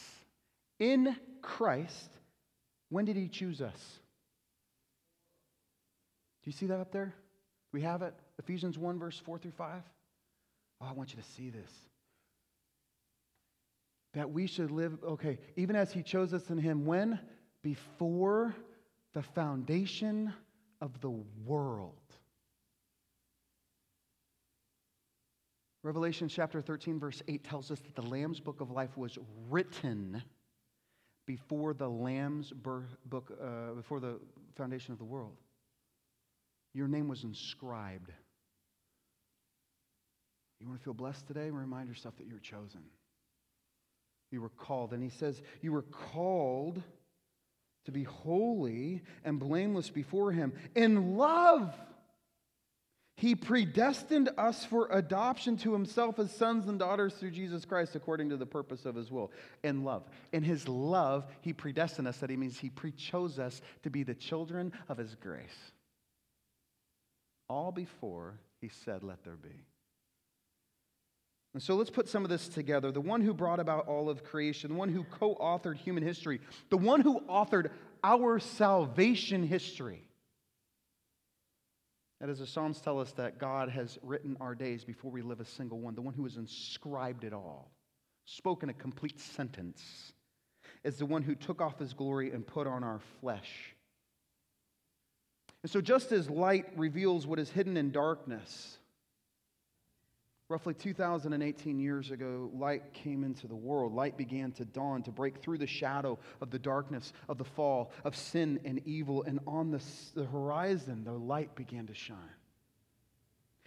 in 0.79 1.17
Christ. 1.43 2.11
When 2.89 3.05
did 3.05 3.17
He 3.17 3.27
choose 3.27 3.61
us? 3.61 3.99
Do 6.45 6.51
you 6.51 6.53
see 6.53 6.67
that 6.67 6.79
up 6.79 6.93
there? 6.93 7.17
We 7.73 7.83
have 7.83 8.03
it? 8.03 8.15
Ephesians 8.39 8.79
1, 8.79 9.01
verse 9.01 9.19
4 9.19 9.39
through 9.39 9.51
5. 9.59 9.83
Oh, 10.81 10.87
I 10.89 10.93
want 10.93 11.13
you 11.13 11.21
to 11.21 11.29
see 11.31 11.51
this. 11.51 11.88
That 14.15 14.31
we 14.31 14.47
should 14.47 14.71
live, 14.71 14.99
okay, 15.05 15.39
even 15.57 15.77
as 15.77 15.93
He 15.93 16.03
chose 16.03 16.33
us 16.33 16.51
in 16.51 16.59
Him, 16.59 16.87
when? 16.87 17.21
Before 17.63 18.55
the 19.13 19.23
foundation 19.23 20.33
of 20.81 21.01
the 21.01 21.11
world. 21.45 21.95
Revelation 25.83 26.29
chapter 26.29 26.61
13, 26.61 26.99
verse 26.99 27.23
8 27.29 27.45
tells 27.45 27.71
us 27.71 27.81
that 27.81 27.95
the 27.95 28.03
Lamb's 28.03 28.41
book 28.41 28.61
of 28.61 28.71
life 28.71 28.97
was 28.97 29.17
written 29.49 30.23
before 31.27 31.75
the 31.75 31.89
Lamb's 31.89 32.53
book, 32.53 33.33
uh, 33.41 33.75
before 33.75 34.01
the 34.01 34.19
foundation 34.57 34.93
of 34.93 34.99
the 34.99 35.05
world. 35.05 35.37
Your 36.75 36.89
name 36.89 37.09
was 37.09 37.25
inscribed. 37.25 38.13
You 40.61 40.67
want 40.67 40.81
to 40.81 40.85
feel 40.85 40.95
blessed 40.95 41.27
today? 41.27 41.51
Remind 41.51 41.89
yourself 41.89 42.17
that 42.17 42.27
you're 42.27 42.41
chosen. 42.41 42.83
You 44.31 44.43
were 44.43 44.51
called. 44.51 44.93
And 44.93 45.03
he 45.03 45.11
says, 45.11 45.41
You 45.61 45.73
were 45.73 45.83
called 45.83 46.83
to 47.89 47.93
be 47.93 48.05
holy 48.05 49.03
and 49.25 49.41
blameless 49.41 49.89
before 49.89 50.31
Him. 50.31 50.53
In 50.75 51.17
love, 51.17 51.75
He 53.17 53.35
predestined 53.35 54.29
us 54.37 54.63
for 54.63 54.89
adoption 54.91 55.57
to 55.59 55.73
Himself 55.73 56.19
as 56.19 56.31
sons 56.31 56.69
and 56.69 56.79
daughters 56.79 57.15
through 57.15 57.31
Jesus 57.31 57.65
Christ 57.65 57.97
according 57.97 58.29
to 58.29 58.37
the 58.37 58.45
purpose 58.45 58.85
of 58.85 58.95
His 58.95 59.11
will. 59.11 59.33
In 59.65 59.85
love. 59.85 60.03
In 60.33 60.43
His 60.43 60.69
love, 60.69 61.27
He 61.41 61.55
predestined 61.55 62.07
us. 62.07 62.19
That 62.19 62.29
He 62.29 62.37
means 62.37 62.59
He 62.59 62.69
pre 62.69 62.93
chose 62.93 63.39
us 63.39 63.63
to 63.85 63.89
be 63.89 64.03
the 64.03 64.15
children 64.15 64.75
of 64.91 64.99
His 64.99 65.15
grace. 65.15 65.73
All 67.49 67.73
before 67.73 68.39
He 68.61 68.69
said, 68.69 69.03
Let 69.03 69.25
there 69.25 69.37
be. 69.37 69.65
And 71.59 71.63
so 71.65 71.75
let's 71.75 71.91
put 71.91 72.09
some 72.09 72.23
of 72.23 72.31
this 72.31 72.47
together. 72.47 72.93
The 72.93 73.01
one 73.01 73.21
who 73.21 73.35
brought 73.35 73.59
about 73.59 73.89
all 73.89 74.09
of 74.09 74.23
creation, 74.23 74.71
the 74.71 74.77
one 74.77 74.91
who 74.91 75.03
co 75.03 75.35
authored 75.35 75.77
human 75.77 76.05
history, 76.05 76.41
the 76.71 76.77
one 76.77 77.01
who 77.01 77.19
authored 77.23 77.71
our 78.05 78.39
salvation 78.39 79.43
history. 79.43 80.05
That 82.21 82.29
is, 82.29 82.39
the 82.39 82.47
Psalms 82.47 82.81
tell 82.81 83.01
us 83.01 83.11
that 83.15 83.41
God 83.41 83.71
has 83.71 83.99
written 84.05 84.37
our 84.41 84.55
days 84.55 84.85
before 84.85 85.11
we 85.11 85.21
live 85.21 85.41
a 85.41 85.45
single 85.45 85.81
one, 85.81 85.97
the 85.97 86.01
one 86.01 86.15
who 86.15 86.23
has 86.23 86.37
inscribed 86.37 87.25
it 87.25 87.33
all, 87.33 87.73
spoken 88.25 88.69
a 88.69 88.73
complete 88.73 89.19
sentence, 89.19 90.13
is 90.85 90.99
the 90.99 91.07
one 91.07 91.23
who 91.23 91.35
took 91.35 91.61
off 91.61 91.81
his 91.81 91.93
glory 91.93 92.31
and 92.31 92.47
put 92.47 92.69
on 92.69 92.85
our 92.85 93.01
flesh. 93.21 93.75
And 95.65 95.73
so, 95.73 95.81
just 95.81 96.13
as 96.13 96.31
light 96.31 96.67
reveals 96.77 97.27
what 97.27 97.41
is 97.41 97.51
hidden 97.51 97.77
in 97.77 97.91
darkness, 97.91 98.78
Roughly 100.49 100.73
2018 100.73 101.79
years 101.79 102.11
ago, 102.11 102.51
light 102.55 102.95
came 102.95 103.23
into 103.23 103.47
the 103.47 103.55
world. 103.55 103.93
Light 103.93 104.17
began 104.17 104.51
to 104.53 104.65
dawn, 104.65 105.03
to 105.03 105.11
break 105.11 105.39
through 105.39 105.59
the 105.59 105.67
shadow 105.67 106.19
of 106.41 106.51
the 106.51 106.59
darkness 106.59 107.13
of 107.29 107.37
the 107.37 107.45
fall, 107.45 107.93
of 108.03 108.17
sin 108.17 108.59
and 108.65 108.81
evil. 108.87 109.23
And 109.25 109.41
on 109.47 109.71
the, 109.71 109.83
the 110.15 110.25
horizon, 110.25 111.05
the 111.05 111.13
light 111.13 111.55
began 111.55 111.87
to 111.89 111.95
shine. 111.95 112.17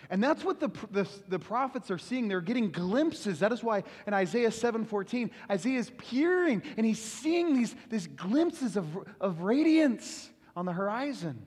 And 0.09 0.23
that's 0.23 0.43
what 0.43 0.59
the, 0.59 0.69
the, 0.89 1.07
the, 1.27 1.37
prophets 1.37 1.91
are 1.91 1.99
seeing. 1.99 2.27
They're 2.27 2.41
getting 2.41 2.71
glimpses. 2.71 3.39
That 3.39 3.51
is 3.51 3.63
why 3.63 3.83
in 4.07 4.15
Isaiah 4.15 4.49
7:14, 4.49 5.29
Isaiah 5.51 5.77
is 5.77 5.91
peering 5.91 6.63
and 6.77 6.83
he's 6.83 6.99
seeing 6.99 7.53
these, 7.53 7.75
these 7.91 8.07
glimpses 8.07 8.75
of, 8.75 8.87
of 9.19 9.41
radiance 9.41 10.31
on 10.55 10.65
the 10.65 10.73
horizon. 10.73 11.45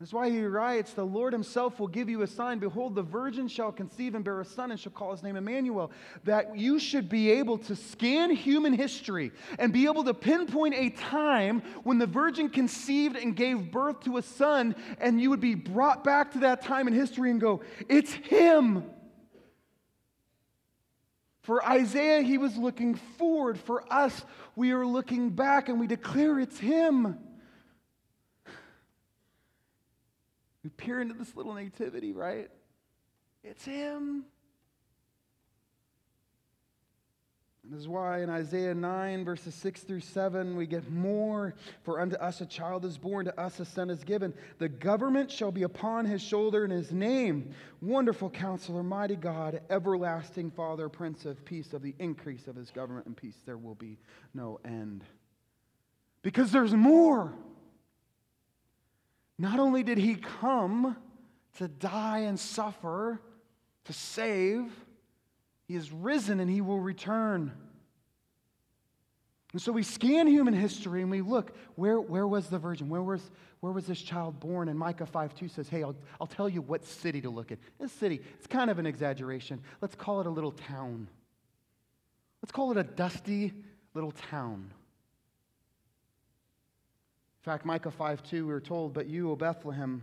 That's 0.00 0.12
why 0.12 0.28
he 0.28 0.42
writes, 0.44 0.92
The 0.92 1.04
Lord 1.04 1.32
himself 1.32 1.78
will 1.78 1.86
give 1.86 2.08
you 2.08 2.22
a 2.22 2.26
sign. 2.26 2.58
Behold, 2.58 2.96
the 2.96 3.02
virgin 3.02 3.46
shall 3.46 3.70
conceive 3.70 4.16
and 4.16 4.24
bear 4.24 4.40
a 4.40 4.44
son 4.44 4.72
and 4.72 4.80
shall 4.80 4.90
call 4.90 5.12
his 5.12 5.22
name 5.22 5.36
Emmanuel. 5.36 5.92
That 6.24 6.58
you 6.58 6.80
should 6.80 7.08
be 7.08 7.30
able 7.30 7.58
to 7.58 7.76
scan 7.76 8.30
human 8.30 8.72
history 8.72 9.30
and 9.58 9.72
be 9.72 9.86
able 9.86 10.02
to 10.04 10.12
pinpoint 10.12 10.74
a 10.74 10.90
time 10.90 11.62
when 11.84 11.98
the 11.98 12.08
virgin 12.08 12.50
conceived 12.50 13.16
and 13.16 13.36
gave 13.36 13.70
birth 13.70 14.00
to 14.00 14.16
a 14.16 14.22
son, 14.22 14.74
and 14.98 15.20
you 15.20 15.30
would 15.30 15.40
be 15.40 15.54
brought 15.54 16.02
back 16.02 16.32
to 16.32 16.40
that 16.40 16.62
time 16.62 16.88
in 16.88 16.94
history 16.94 17.30
and 17.30 17.40
go, 17.40 17.62
It's 17.88 18.12
him. 18.12 18.90
For 21.42 21.64
Isaiah, 21.64 22.22
he 22.22 22.38
was 22.38 22.56
looking 22.56 22.94
forward. 22.94 23.58
For 23.60 23.84
us, 23.92 24.24
we 24.56 24.72
are 24.72 24.86
looking 24.86 25.30
back 25.30 25.68
and 25.68 25.78
we 25.78 25.86
declare 25.86 26.40
it's 26.40 26.58
him. 26.58 27.18
We 30.64 30.70
peer 30.70 31.00
into 31.00 31.14
this 31.14 31.36
little 31.36 31.52
nativity, 31.52 32.12
right? 32.12 32.50
It's 33.44 33.64
him. 33.66 34.24
And 37.62 37.72
this 37.72 37.80
is 37.80 37.88
why 37.88 38.22
in 38.22 38.28
Isaiah 38.28 38.74
9, 38.74 39.24
verses 39.24 39.54
6 39.54 39.82
through 39.82 40.00
7, 40.00 40.56
we 40.56 40.66
get 40.66 40.90
more. 40.90 41.54
For 41.82 42.00
unto 42.00 42.16
us 42.16 42.40
a 42.40 42.46
child 42.46 42.84
is 42.84 42.98
born, 42.98 43.26
to 43.26 43.40
us 43.40 43.58
a 43.60 43.64
son 43.64 43.88
is 43.88 44.04
given. 44.04 44.34
The 44.58 44.68
government 44.68 45.30
shall 45.30 45.50
be 45.50 45.62
upon 45.62 46.04
his 46.04 46.22
shoulder, 46.22 46.64
and 46.64 46.72
his 46.72 46.92
name, 46.92 47.54
Wonderful 47.80 48.30
Counselor, 48.30 48.82
Mighty 48.82 49.16
God, 49.16 49.62
Everlasting 49.70 50.50
Father, 50.50 50.90
Prince 50.90 51.24
of 51.24 51.42
Peace. 51.44 51.72
Of 51.72 51.82
the 51.82 51.94
increase 51.98 52.48
of 52.48 52.56
his 52.56 52.70
government 52.70 53.06
and 53.06 53.16
peace, 53.16 53.40
there 53.46 53.58
will 53.58 53.74
be 53.74 53.98
no 54.34 54.60
end. 54.64 55.04
Because 56.22 56.52
there's 56.52 56.74
more. 56.74 57.32
Not 59.38 59.58
only 59.58 59.82
did 59.82 59.98
he 59.98 60.14
come 60.14 60.96
to 61.58 61.68
die 61.68 62.20
and 62.20 62.38
suffer, 62.38 63.20
to 63.84 63.92
save, 63.92 64.72
he 65.66 65.74
is 65.74 65.92
risen 65.92 66.40
and 66.40 66.50
he 66.50 66.60
will 66.60 66.80
return. 66.80 67.52
And 69.52 69.62
so 69.62 69.70
we 69.70 69.84
scan 69.84 70.26
human 70.26 70.54
history 70.54 71.00
and 71.00 71.10
we 71.10 71.20
look, 71.20 71.54
where, 71.76 72.00
where 72.00 72.26
was 72.26 72.48
the 72.48 72.58
virgin? 72.58 72.88
Where 72.88 73.02
was, 73.02 73.30
where 73.60 73.72
was 73.72 73.86
this 73.86 74.00
child 74.02 74.40
born? 74.40 74.68
And 74.68 74.78
Micah 74.78 75.06
5 75.06 75.34
2 75.34 75.48
says, 75.48 75.68
Hey, 75.68 75.84
I'll, 75.84 75.94
I'll 76.20 76.26
tell 76.26 76.48
you 76.48 76.60
what 76.60 76.84
city 76.84 77.20
to 77.20 77.30
look 77.30 77.52
at. 77.52 77.58
This 77.78 77.92
city, 77.92 78.20
it's 78.36 78.48
kind 78.48 78.68
of 78.68 78.78
an 78.80 78.86
exaggeration. 78.86 79.60
Let's 79.80 79.94
call 79.94 80.20
it 80.20 80.26
a 80.26 80.30
little 80.30 80.50
town. 80.50 81.08
Let's 82.42 82.50
call 82.50 82.72
it 82.72 82.76
a 82.78 82.82
dusty 82.82 83.52
little 83.94 84.10
town. 84.10 84.72
In 87.44 87.52
fact, 87.52 87.66
Micah 87.66 87.90
5 87.90 88.22
2, 88.22 88.46
we 88.46 88.54
are 88.54 88.60
told, 88.60 88.94
But 88.94 89.06
you, 89.06 89.30
O 89.30 89.36
Bethlehem, 89.36 90.02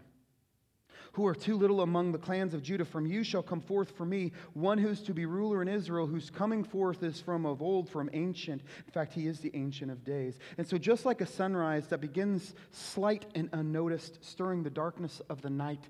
who 1.13 1.25
are 1.25 1.33
too 1.33 1.57
little 1.57 1.81
among 1.81 2.11
the 2.11 2.19
clans 2.19 2.53
of 2.53 2.61
Judah, 2.61 2.85
from 2.85 3.07
you 3.07 3.23
shall 3.23 3.41
come 3.41 3.61
forth 3.61 3.97
for 3.97 4.05
me 4.05 4.31
one 4.53 4.77
who's 4.77 5.01
to 5.01 5.13
be 5.15 5.25
ruler 5.25 5.63
in 5.63 5.67
Israel, 5.67 6.05
whose 6.05 6.29
coming 6.29 6.63
forth 6.63 7.01
is 7.01 7.19
from 7.19 7.47
of 7.47 7.63
old, 7.63 7.89
from 7.89 8.11
ancient. 8.13 8.61
In 8.85 8.91
fact, 8.91 9.13
he 9.13 9.25
is 9.25 9.39
the 9.39 9.49
ancient 9.55 9.89
of 9.89 10.03
days. 10.03 10.37
And 10.59 10.67
so, 10.67 10.77
just 10.77 11.03
like 11.03 11.19
a 11.19 11.25
sunrise 11.25 11.87
that 11.87 11.99
begins 11.99 12.53
slight 12.69 13.25
and 13.33 13.49
unnoticed, 13.53 14.23
stirring 14.23 14.61
the 14.61 14.69
darkness 14.69 15.19
of 15.27 15.41
the 15.41 15.49
night, 15.49 15.89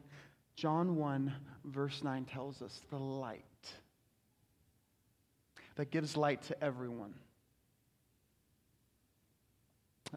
John 0.56 0.96
1, 0.96 1.34
verse 1.66 2.02
9 2.02 2.24
tells 2.24 2.62
us 2.62 2.80
the 2.90 2.98
light. 2.98 3.44
that 5.76 5.92
gives 5.92 6.16
light 6.16 6.44
to 6.44 6.64
everyone. 6.64 7.14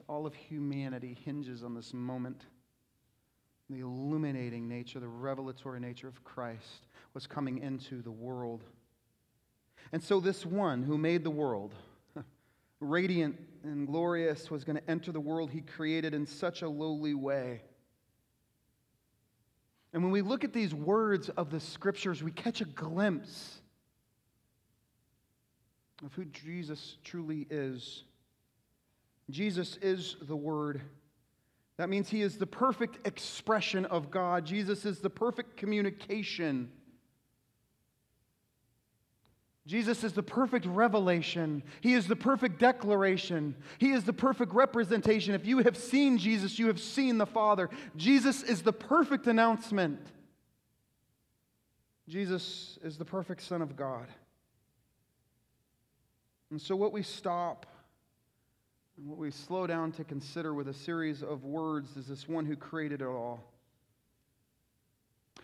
All 0.09 0.27
of 0.27 0.35
humanity 0.35 1.17
hinges 1.25 1.63
on 1.63 1.75
this 1.75 1.95
moment. 1.95 2.47
The 3.71 3.81
illuminating 3.81 4.69
nature, 4.69 5.01
the 5.01 5.09
revelatory 5.09 5.81
nature 5.81 6.09
of 6.09 6.23
Christ 6.25 6.87
was 7.15 7.27
coming 7.27 7.59
into 7.59 8.03
the 8.03 8.11
world. 8.11 8.63
And 9.93 10.03
so, 10.03 10.21
this 10.21 10.45
one 10.45 10.83
who 10.83 10.99
made 10.99 11.25
the 11.25 11.31
world, 11.31 11.75
radiant 12.81 13.39
and 13.63 13.87
glorious, 13.87 14.51
was 14.51 14.65
going 14.65 14.77
to 14.77 14.91
enter 14.91 15.13
the 15.13 15.21
world 15.21 15.51
he 15.51 15.61
created 15.61 16.13
in 16.13 16.27
such 16.27 16.63
a 16.63 16.69
lowly 16.69 17.15
way. 17.15 17.63
And 19.93 20.03
when 20.03 20.11
we 20.11 20.23
look 20.23 20.43
at 20.43 20.53
these 20.53 20.75
words 20.75 21.29
of 21.31 21.51
the 21.51 21.61
scriptures, 21.61 22.23
we 22.23 22.33
catch 22.33 22.61
a 22.61 22.65
glimpse 22.65 23.61
of 26.05 26.13
who 26.15 26.25
Jesus 26.27 26.97
truly 27.05 27.47
is. 27.49 28.03
Jesus 29.31 29.79
is 29.81 30.17
the 30.21 30.37
Word. 30.37 30.83
That 31.77 31.89
means 31.89 32.09
He 32.09 32.23
is 32.23 32.39
the 32.39 32.47
perfect 32.47 33.07
expression 33.07 33.85
of 33.87 34.11
God. 34.11 34.45
Jesus 34.45 34.85
is 34.85 35.01
the 35.01 35.11
perfect 35.11 35.57
communication. 35.57 36.71
Jesus 39.67 40.05
is 40.05 40.13
the 40.13 40.23
perfect 40.23 40.67
revelation. 40.67 41.63
He 41.81 41.95
is 41.95 42.07
the 42.07 42.17
perfect 42.17 42.59
declaration. 42.59 43.57
He 43.79 43.93
is 43.93 44.05
the 44.05 44.13
perfect 44.13 44.53
representation. 44.53 45.35
If 45.35 45.47
you 45.47 45.59
have 45.61 45.77
seen 45.77 46.19
Jesus, 46.19 46.59
you 46.59 46.67
have 46.67 46.79
seen 46.79 47.17
the 47.17 47.27
Father. 47.27 47.71
Jesus 47.97 48.43
is 48.43 48.61
the 48.61 48.75
perfect 48.75 49.27
announcement. 49.27 50.01
Jesus 52.09 52.79
is 52.85 52.99
the 52.99 53.07
perfect 53.07 53.41
Son 53.41 53.63
of 53.63 53.75
God. 53.75 54.07
And 56.51 56.61
so, 56.61 56.77
what 56.77 56.93
we 56.93 57.03
stop 57.03 57.65
and 58.97 59.09
what 59.09 59.19
we 59.19 59.31
slow 59.31 59.67
down 59.67 59.93
to 59.93 60.05
consider 60.05 60.55
with 60.55 60.69
a 60.69 60.75
series 60.75 61.23
of 61.23 61.45
words 61.45 61.97
is 61.97 62.07
this 62.07 62.29
one 62.29 62.47
who 62.47 62.57
created 62.57 63.01
it 63.01 63.07
all, 63.07 63.43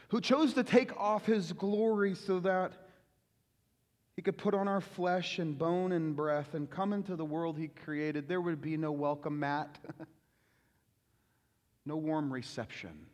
who 0.08 0.20
chose 0.20 0.54
to 0.54 0.64
take 0.64 0.96
off 0.96 1.26
his 1.26 1.52
glory 1.52 2.14
so 2.14 2.40
that 2.40 2.72
he 4.20 4.22
could 4.22 4.36
put 4.36 4.52
on 4.52 4.68
our 4.68 4.82
flesh 4.82 5.38
and 5.38 5.56
bone 5.56 5.92
and 5.92 6.14
breath 6.14 6.52
and 6.52 6.68
come 6.68 6.92
into 6.92 7.16
the 7.16 7.24
world 7.24 7.56
He 7.56 7.68
created. 7.68 8.28
There 8.28 8.42
would 8.42 8.60
be 8.60 8.76
no 8.76 8.92
welcome 8.92 9.40
mat, 9.40 9.78
no 11.86 11.96
warm 11.96 12.30
reception. 12.30 13.06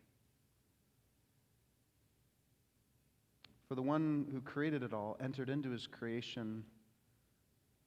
For 3.69 3.77
the 3.77 3.83
one 3.83 4.27
who 4.33 4.41
created 4.41 4.83
it 4.83 4.93
all 4.93 5.17
entered 5.21 5.49
into 5.49 5.71
His 5.71 5.87
creation. 5.87 6.65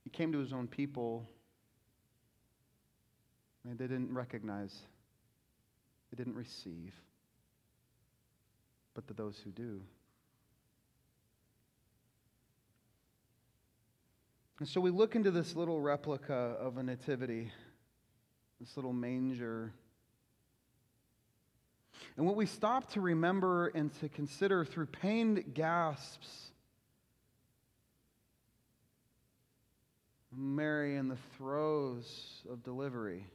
He 0.06 0.10
came 0.10 0.32
to 0.32 0.40
His 0.40 0.54
own 0.54 0.68
people, 0.68 1.28
they 3.66 3.88
didn't 3.88 4.14
recognize, 4.14 4.76
they 6.12 6.18
didn't 6.18 6.36
receive. 6.36 6.94
But 8.94 9.08
to 9.08 9.14
those 9.14 9.40
who 9.44 9.52
do, 9.52 9.82
And 14.60 14.68
so 14.68 14.82
we 14.82 14.92
look 14.92 15.16
into 15.16 15.32
this 15.32 15.56
little 15.56 15.80
replica 15.80 16.34
of 16.34 16.78
a 16.78 16.84
nativity, 16.84 17.50
this 18.60 18.76
little 18.76 18.92
manger. 18.92 19.72
And 22.18 22.26
what 22.26 22.36
we 22.36 22.46
stop 22.46 22.92
to 22.92 23.02
remember 23.02 23.68
and 23.68 23.98
to 24.02 24.10
consider 24.10 24.66
through 24.66 24.88
pained 24.88 25.54
gasps 25.54 26.52
Mary 30.36 30.96
in 30.96 31.08
the 31.08 31.18
throes 31.38 32.44
of 32.52 32.62
delivery, 32.64 33.26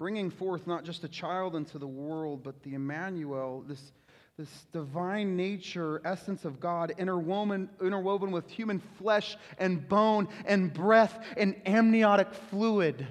bringing 0.00 0.30
forth 0.30 0.66
not 0.66 0.82
just 0.82 1.04
a 1.04 1.08
child 1.08 1.54
into 1.54 1.78
the 1.78 1.86
world, 1.86 2.42
but 2.42 2.62
the 2.62 2.72
Emmanuel, 2.72 3.62
this 3.68 3.92
this 4.38 4.48
divine 4.72 5.36
nature, 5.36 6.00
essence 6.06 6.46
of 6.46 6.58
God, 6.58 6.94
interwoven, 6.96 7.68
interwoven 7.82 8.30
with 8.30 8.48
human 8.48 8.78
flesh 8.98 9.36
and 9.58 9.86
bone 9.86 10.26
and 10.46 10.72
breath 10.72 11.22
and 11.36 11.54
amniotic 11.66 12.32
fluid. 12.32 13.06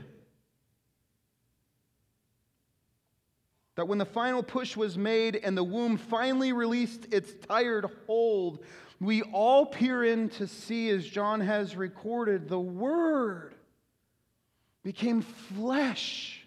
That 3.76 3.88
when 3.88 4.00
the 4.00 4.06
final 4.06 4.42
push 4.42 4.76
was 4.76 4.98
made 4.98 5.36
and 5.36 5.56
the 5.56 5.64
womb 5.64 5.98
finally 5.98 6.54
released 6.54 7.14
its 7.14 7.32
tired 7.48 7.86
hold, 8.08 8.66
we 9.00 9.22
all 9.22 9.68
peer 9.68 10.04
in 10.04 10.30
to 10.30 10.48
see, 10.48 10.90
as 10.90 11.06
John 11.06 11.42
has 11.42 11.76
recorded, 11.76 12.50
the 12.50 12.60
Word 12.60 13.54
became 14.82 15.22
flesh. 15.22 16.39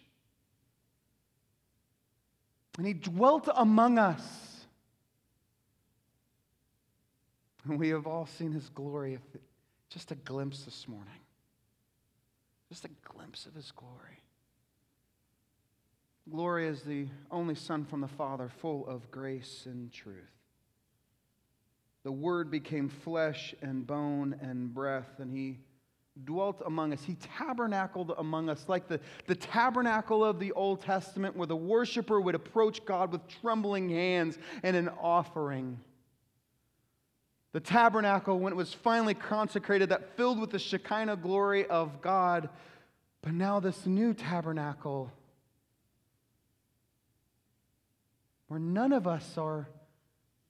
And 2.79 2.87
he 2.87 2.95
dwelt 2.95 3.49
among 3.55 3.99
us. 3.99 4.23
And 7.65 7.79
we 7.79 7.91
have 7.91 8.07
all 8.07 8.27
seen 8.27 8.53
his 8.53 8.69
glory. 8.71 9.19
Just 9.89 10.11
a 10.11 10.15
glimpse 10.15 10.65
this 10.65 10.89
morning. 10.89 11.13
Just 12.69 12.85
a 12.85 12.91
glimpse 13.05 13.47
of 13.47 13.55
his 13.55 13.71
glory. 13.73 14.23
Glory 16.31 16.67
is 16.67 16.83
the 16.83 17.09
only 17.31 17.55
Son 17.55 17.85
from 17.85 18.01
the 18.01 18.09
Father, 18.09 18.49
full 18.61 18.87
of 18.87 19.11
grace 19.11 19.65
and 19.67 19.93
truth. 19.93 20.17
The 22.05 22.13
Word 22.13 22.51
became 22.51 22.89
flesh 22.89 23.55
and 23.61 23.87
bone 23.87 24.37
and 24.41 24.73
breath, 24.73 25.19
and 25.19 25.33
He 25.33 25.59
dwelt 26.25 26.63
among 26.67 26.93
us. 26.93 27.03
He 27.03 27.17
tabernacled 27.39 28.13
among 28.19 28.49
us, 28.49 28.65
like 28.69 28.89
the, 28.89 29.01
the 29.27 29.35
tabernacle 29.35 30.25
of 30.25 30.39
the 30.39 30.53
Old 30.53 30.83
Testament, 30.83 31.37
where 31.37 31.47
the 31.47 31.57
worshiper 31.57 32.21
would 32.21 32.35
approach 32.35 32.85
God 32.85 33.13
with 33.13 33.27
trembling 33.41 33.89
hands 33.89 34.39
and 34.63 34.77
an 34.77 34.91
offering. 35.01 35.79
The 37.53 37.61
tabernacle, 37.61 38.39
when 38.39 38.53
it 38.53 38.57
was 38.57 38.73
finally 38.73 39.15
consecrated, 39.15 39.91
that 39.91 40.17
filled 40.17 40.41
with 40.41 40.51
the 40.51 40.59
Shekinah 40.59 41.17
glory 41.17 41.67
of 41.67 42.01
God. 42.01 42.49
But 43.23 43.35
now, 43.35 43.61
this 43.61 43.87
new 43.87 44.15
tabernacle, 44.15 45.13
where 48.49 48.61
none 48.61 48.93
of 48.93 49.07
us 49.07 49.39
are 49.39 49.69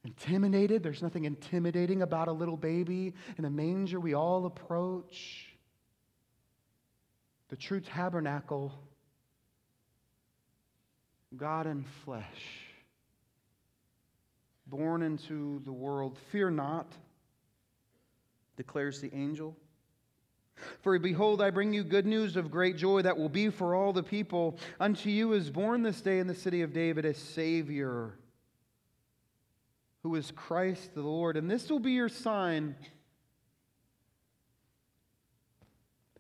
intimidated. 0.05 0.83
There's 0.83 1.03
nothing 1.03 1.25
intimidating 1.25 2.03
about 2.03 2.29
a 2.29 2.33
little 2.33 2.57
baby 2.57 3.15
in 3.39 3.45
a 3.45 3.51
manger. 3.51 4.01
We 4.01 4.15
all 4.15 4.47
approach. 4.47 5.52
The 7.53 7.59
true 7.59 7.83
tabernacle, 7.83 8.73
God 11.37 11.67
in 11.67 11.85
flesh 12.03 12.25
born 14.67 15.03
into 15.03 15.61
the 15.67 15.73
world. 15.73 16.17
Fear 16.31 16.53
not, 16.53 16.91
declares 18.57 19.03
the 19.03 19.15
angel. 19.15 19.55
For 20.81 20.99
behold, 20.99 21.43
I 21.43 21.51
bring 21.51 21.75
you 21.75 21.85
good 21.85 22.07
news 22.07 22.37
of 22.37 22.51
great 22.51 22.79
joy 22.79 23.03
that 23.03 23.19
will 23.19 23.29
be 23.29 23.51
for 23.51 23.75
all 23.75 23.93
the 23.93 24.03
people. 24.03 24.59
Unto 24.81 25.11
you 25.11 25.35
is 25.35 25.51
born 25.51 25.83
this 25.83 26.01
day 26.01 26.21
in 26.21 26.27
the 26.27 26.35
city 26.35 26.63
of 26.63 26.73
David 26.73 27.05
a 27.05 27.13
Savior, 27.13 28.15
who 30.03 30.15
is 30.15 30.31
Christ 30.31 30.95
the 30.95 31.03
Lord. 31.03 31.37
And 31.37 31.51
this 31.51 31.69
will 31.69 31.81
be 31.81 31.93
your 31.93 32.09
sign. 32.09 32.77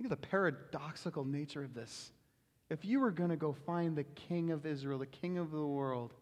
Think 0.03 0.13
of 0.13 0.21
the 0.21 0.27
paradoxical 0.27 1.25
nature 1.25 1.63
of 1.63 1.75
this. 1.75 2.11
If 2.69 2.85
you 2.85 2.99
were 2.99 3.13
going 3.13 3.31
to 3.31 3.37
go 3.37 3.53
find 3.53 3.97
the 3.97 4.03
King 4.03 4.51
of 4.51 4.67
Israel, 4.67 4.99
the 4.99 5.07
King 5.07 5.39
of 5.39 5.53
the 5.53 5.65
world, 5.65 6.13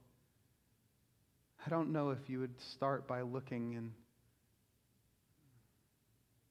I 1.64 1.70
don't 1.70 1.90
know 1.90 2.10
if 2.10 2.28
you 2.28 2.40
would 2.40 2.60
start 2.60 3.08
by 3.08 3.22
looking 3.22 3.72
in 3.72 3.92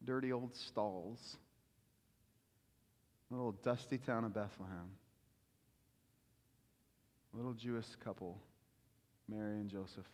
dirty 0.03 0.33
old 0.33 0.55
stalls, 0.55 1.37
little 3.29 3.51
dusty 3.51 3.99
town 3.99 4.23
of 4.23 4.33
Bethlehem, 4.33 4.89
little 7.35 7.53
Jewish 7.53 7.95
couple, 8.03 8.39
Mary 9.27 9.59
and 9.59 9.69
Joseph. 9.69 10.07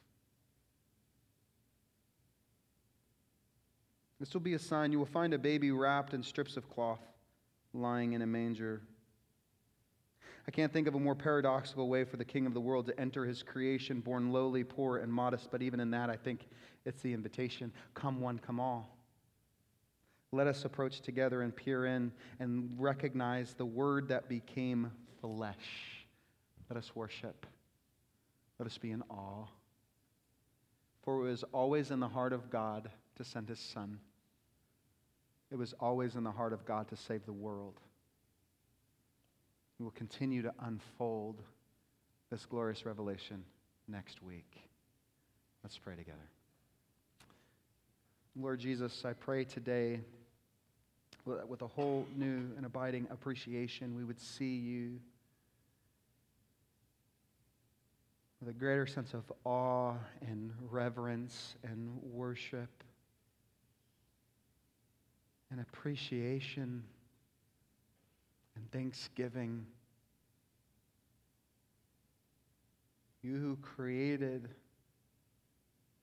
This 4.20 4.34
will 4.34 4.42
be 4.42 4.54
a 4.54 4.60
sign. 4.60 4.92
You 4.92 5.00
will 5.00 5.06
find 5.06 5.34
a 5.34 5.38
baby 5.38 5.72
wrapped 5.72 6.14
in 6.14 6.24
strips 6.24 6.58
of 6.58 6.70
cloth, 6.70 7.02
lying 7.74 8.14
in 8.14 8.22
a 8.22 8.28
manger. 8.28 8.82
I 10.48 10.52
can't 10.52 10.72
think 10.72 10.88
of 10.88 10.96
a 10.96 11.00
more 11.00 11.16
paradoxical 11.16 11.90
way 11.90 12.04
for 12.04 12.18
the 12.18 12.26
king 12.26 12.46
of 12.46 12.54
the 12.54 12.62
world 12.62 12.86
to 12.88 13.00
enter 13.00 13.26
his 13.26 13.42
creation, 13.42 14.00
born 14.00 14.32
lowly, 14.32 14.64
poor, 14.64 14.98
and 14.98 15.12
modest. 15.12 15.50
But 15.52 15.62
even 15.62 15.80
in 15.80 15.92
that, 15.92 16.10
I 16.10 16.16
think 16.16 16.48
it's 16.86 17.02
the 17.02 17.14
invitation 17.14 17.74
come 17.94 18.22
one, 18.22 18.38
come 18.40 18.60
all. 18.60 18.96
Let 20.32 20.48
us 20.48 20.66
approach 20.66 21.02
together 21.02 21.42
and 21.42 21.56
peer 21.56 21.86
in 21.86 22.12
and 22.40 22.76
recognize 22.78 23.54
the 23.54 23.66
word 23.66 24.10
that 24.10 24.30
became 24.30 24.92
flesh. 25.22 26.06
Let 26.70 26.78
us 26.78 26.92
worship. 26.96 27.46
Let 28.60 28.68
us 28.68 28.78
be 28.78 28.92
in 28.92 29.02
awe. 29.10 29.46
For 31.04 31.22
it 31.22 31.30
was 31.30 31.44
always 31.52 31.92
in 31.92 32.00
the 32.00 32.08
heart 32.08 32.34
of 32.34 32.50
God 32.50 32.90
to 33.16 33.24
send 33.24 33.50
his 33.50 33.60
Son. 33.60 34.00
It 35.52 35.56
was 35.56 35.74
always 35.80 36.16
in 36.16 36.24
the 36.24 36.32
heart 36.32 36.54
of 36.54 36.66
God 36.66 36.88
to 36.90 36.96
save 36.96 37.26
the 37.26 37.34
world. 37.34 37.80
We 39.80 39.84
will 39.84 39.92
continue 39.92 40.42
to 40.42 40.54
unfold 40.60 41.42
this 42.32 42.46
glorious 42.46 42.86
revelation 42.86 43.44
next 43.88 44.24
week. 44.24 44.62
Let's 45.64 45.78
pray 45.78 45.96
together. 45.96 46.30
Lord 48.36 48.60
Jesus, 48.60 49.04
I 49.06 49.14
pray 49.14 49.46
today 49.46 50.02
with 51.26 51.62
a 51.62 51.68
whole 51.68 52.06
new 52.16 52.52
and 52.56 52.66
abiding 52.66 53.08
appreciation, 53.10 53.96
we 53.96 54.04
would 54.04 54.20
see 54.20 54.56
you 54.56 55.00
with 58.40 58.50
a 58.50 58.54
greater 58.54 58.86
sense 58.86 59.14
of 59.14 59.24
awe 59.44 59.96
and 60.28 60.52
reverence 60.70 61.56
and 61.64 61.98
worship 62.04 62.84
and 65.56 65.66
appreciation 65.72 66.84
and 68.58 68.72
thanksgiving. 68.74 69.66
You 73.22 73.38
who 73.38 73.56
created, 73.62 74.50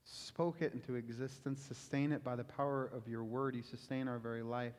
spoke 0.04 0.62
it 0.62 0.72
into 0.72 0.94
existence, 0.94 1.62
sustain 1.68 2.12
it 2.12 2.24
by 2.24 2.34
the 2.34 2.44
power 2.44 2.90
of 2.96 3.06
your 3.06 3.24
word. 3.24 3.54
You 3.54 3.62
sustain 3.62 4.08
our 4.08 4.18
very 4.18 4.42
life. 4.42 4.72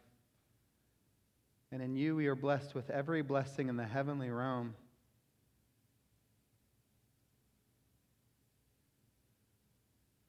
And 1.72 1.80
in 1.80 1.96
you 1.96 2.16
we 2.16 2.26
are 2.26 2.36
blessed 2.36 2.74
with 2.74 2.90
every 2.90 3.22
blessing 3.22 3.70
in 3.70 3.78
the 3.78 3.86
heavenly 3.86 4.32
realm. 4.32 4.74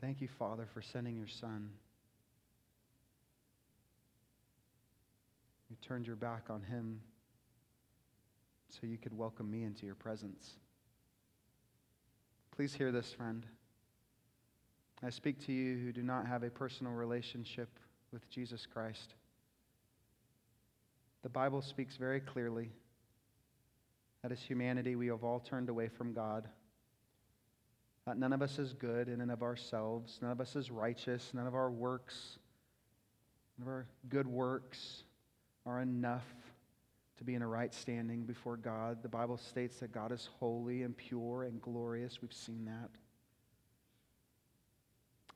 Thank 0.03 0.21
you, 0.21 0.29
Father, 0.29 0.67
for 0.75 0.83
sending 0.83 1.17
your 1.17 1.29
Son. 1.29 1.71
You 5.75 5.89
turned 5.89 6.07
your 6.07 6.15
back 6.15 6.51
on 6.51 6.63
him 6.63 7.01
so 8.69 8.87
you 8.87 8.97
could 8.97 9.13
welcome 9.13 9.51
me 9.51 9.65
into 9.65 9.87
your 9.87 9.97
presence. 9.97 10.53
Please 12.55 12.73
hear 12.73 12.93
this, 12.93 13.13
friend. 13.13 13.45
I 15.03 15.11
speak 15.11 15.45
to 15.47 15.53
you 15.53 15.77
who 15.79 15.91
do 15.91 16.05
not 16.05 16.29
have 16.29 16.45
a 16.45 16.49
personal 16.49 16.93
relationship 16.93 17.81
with 18.13 18.31
Jesus 18.31 18.67
Christ. 18.67 19.15
The 21.25 21.29
Bible 21.29 21.61
speaks 21.61 21.97
very 21.97 22.21
clearly 22.21 22.71
that 24.23 24.31
as 24.31 24.41
humanity, 24.41 24.95
we 24.95 25.09
have 25.09 25.25
all 25.25 25.41
turned 25.41 25.71
away 25.71 25.89
from 25.89 26.13
God. 26.13 26.47
That 28.07 28.17
none 28.17 28.33
of 28.33 28.43
us 28.43 28.61
is 28.61 28.75
good 28.75 29.09
in 29.09 29.21
and 29.21 29.33
of 29.33 29.43
ourselves. 29.43 30.21
None 30.23 30.31
of 30.31 30.41
us 30.41 30.55
is 30.55 30.71
righteous. 30.71 31.33
None 31.35 31.49
of 31.49 31.57
our 31.57 31.73
works, 31.73 32.39
none 33.59 33.67
of 33.67 33.73
our 33.73 33.87
good 34.09 34.29
works 34.29 35.03
are 35.66 35.81
enough 35.81 36.27
to 37.18 37.24
be 37.24 37.35
in 37.35 37.42
a 37.42 37.46
right 37.46 37.72
standing 37.72 38.24
before 38.24 38.57
God. 38.57 39.03
The 39.03 39.09
Bible 39.09 39.37
states 39.37 39.79
that 39.79 39.92
God 39.92 40.12
is 40.12 40.29
holy 40.38 40.83
and 40.83 40.96
pure 40.96 41.44
and 41.44 41.61
glorious. 41.61 42.20
We've 42.20 42.33
seen 42.33 42.64
that. 42.66 42.90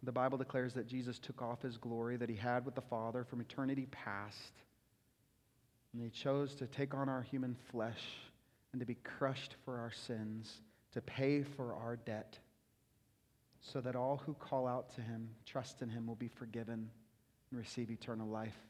The 0.03 0.13
Bible 0.13 0.39
declares 0.39 0.75
that 0.75 0.87
Jesus 0.87 1.19
took 1.19 1.43
off 1.43 1.63
his 1.63 1.77
glory 1.77 2.17
that 2.17 2.29
he 2.29 2.37
had 2.37 2.65
with 2.65 2.75
the 2.75 2.81
Father 2.81 3.25
from 3.25 3.41
eternity 3.41 3.87
past 3.91 4.53
and 5.93 6.03
he 6.03 6.11
chose 6.11 6.55
to 6.57 6.67
take 6.67 6.95
on 6.95 7.09
our 7.09 7.23
human 7.23 7.57
flesh 7.71 8.03
and 8.73 8.81
to 8.81 8.87
be 8.87 8.97
crushed 8.97 9.55
for 9.65 9.79
our 9.79 9.91
sins, 9.91 10.61
to 10.93 11.01
pay 11.01 11.43
for 11.43 11.75
our 11.75 11.97
debt, 11.97 12.39
so 13.61 13.81
that 13.81 13.97
all 13.97 14.23
who 14.25 14.35
call 14.35 14.67
out 14.67 14.95
to 14.95 15.01
him, 15.01 15.31
trust 15.47 15.83
in 15.83 15.89
him, 15.89 16.07
will 16.07 16.15
be 16.15 16.29
forgiven 16.29 16.91
and 17.51 17.59
receive 17.59 17.91
eternal 17.91 18.29
life 18.29 18.68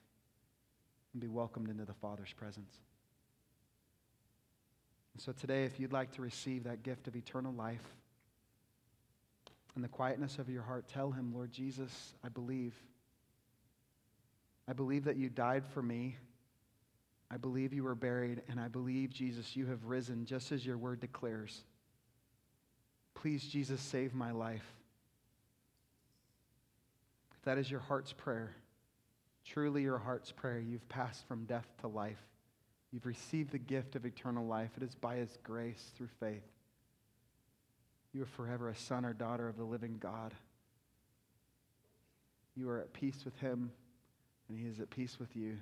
and 1.12 1.20
be 1.20 1.28
welcomed 1.28 1.70
into 1.70 1.84
the 1.84 1.94
Father's 1.94 2.32
presence. 2.32 2.74
And 5.14 5.22
so 5.22 5.32
today, 5.32 5.64
if 5.64 5.80
you'd 5.80 5.92
like 5.92 6.12
to 6.12 6.22
receive 6.22 6.64
that 6.64 6.82
gift 6.82 7.08
of 7.08 7.16
eternal 7.16 7.52
life, 7.52 7.84
in 9.76 9.82
the 9.82 9.88
quietness 9.88 10.38
of 10.38 10.48
your 10.48 10.62
heart, 10.62 10.88
tell 10.88 11.12
him, 11.12 11.32
Lord 11.32 11.52
Jesus, 11.52 12.14
I 12.24 12.28
believe. 12.28 12.74
I 14.66 14.72
believe 14.72 15.04
that 15.04 15.16
you 15.16 15.28
died 15.28 15.64
for 15.64 15.82
me 15.82 16.16
I 17.30 17.36
believe 17.36 17.74
you 17.74 17.84
were 17.84 17.94
buried, 17.94 18.42
and 18.48 18.58
I 18.58 18.68
believe, 18.68 19.10
Jesus, 19.10 19.54
you 19.54 19.66
have 19.66 19.84
risen 19.84 20.24
just 20.24 20.50
as 20.50 20.64
your 20.64 20.78
word 20.78 21.00
declares. 21.00 21.62
Please, 23.14 23.46
Jesus, 23.46 23.80
save 23.80 24.14
my 24.14 24.30
life. 24.30 24.64
If 27.36 27.42
that 27.42 27.58
is 27.58 27.70
your 27.70 27.80
heart's 27.80 28.12
prayer, 28.12 28.54
truly 29.52 29.82
your 29.82 29.98
heart's 29.98 30.32
prayer, 30.32 30.60
you've 30.60 30.88
passed 30.88 31.26
from 31.26 31.44
death 31.44 31.66
to 31.80 31.88
life. 31.88 32.22
You've 32.92 33.06
received 33.06 33.52
the 33.52 33.58
gift 33.58 33.96
of 33.96 34.06
eternal 34.06 34.46
life. 34.46 34.70
It 34.76 34.82
is 34.82 34.94
by 34.94 35.16
his 35.16 35.36
grace 35.42 35.92
through 35.96 36.08
faith. 36.20 36.46
You 38.12 38.22
are 38.22 38.26
forever 38.26 38.68
a 38.68 38.74
son 38.74 39.04
or 39.04 39.12
daughter 39.12 39.48
of 39.48 39.56
the 39.56 39.64
living 39.64 39.96
God. 40.00 40.32
You 42.56 42.70
are 42.70 42.80
at 42.80 42.92
peace 42.92 43.24
with 43.24 43.38
him, 43.38 43.70
and 44.48 44.58
he 44.58 44.66
is 44.66 44.80
at 44.80 44.90
peace 44.90 45.18
with 45.18 45.36
you 45.36 45.58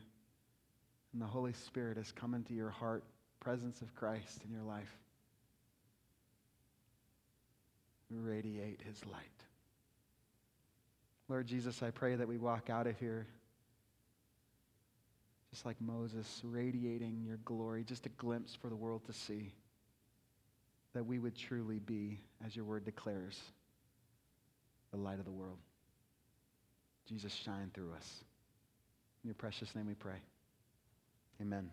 and 1.16 1.22
the 1.22 1.26
Holy 1.26 1.54
Spirit 1.54 1.96
has 1.96 2.12
come 2.12 2.34
into 2.34 2.52
your 2.52 2.68
heart, 2.68 3.02
presence 3.40 3.80
of 3.80 3.94
Christ 3.94 4.42
in 4.44 4.52
your 4.52 4.64
life. 4.64 4.94
Radiate 8.10 8.82
his 8.86 9.00
light. 9.06 9.24
Lord 11.30 11.46
Jesus, 11.46 11.82
I 11.82 11.90
pray 11.90 12.16
that 12.16 12.28
we 12.28 12.36
walk 12.36 12.68
out 12.68 12.86
of 12.86 12.98
here 12.98 13.26
just 15.50 15.64
like 15.64 15.80
Moses, 15.80 16.40
radiating 16.44 17.22
your 17.24 17.38
glory, 17.44 17.84
just 17.84 18.06
a 18.06 18.10
glimpse 18.10 18.54
for 18.54 18.68
the 18.68 18.76
world 18.76 19.04
to 19.06 19.12
see. 19.12 19.52
That 20.94 21.06
we 21.06 21.18
would 21.18 21.36
truly 21.36 21.78
be, 21.78 22.20
as 22.44 22.56
your 22.56 22.64
word 22.64 22.84
declares, 22.84 23.38
the 24.90 24.96
light 24.96 25.18
of 25.18 25.24
the 25.24 25.30
world. 25.30 25.58
Jesus, 27.08 27.32
shine 27.32 27.70
through 27.74 27.92
us. 27.92 28.24
In 29.22 29.28
your 29.28 29.34
precious 29.34 29.74
name 29.74 29.86
we 29.86 29.94
pray. 29.94 30.18
Amen. 31.40 31.70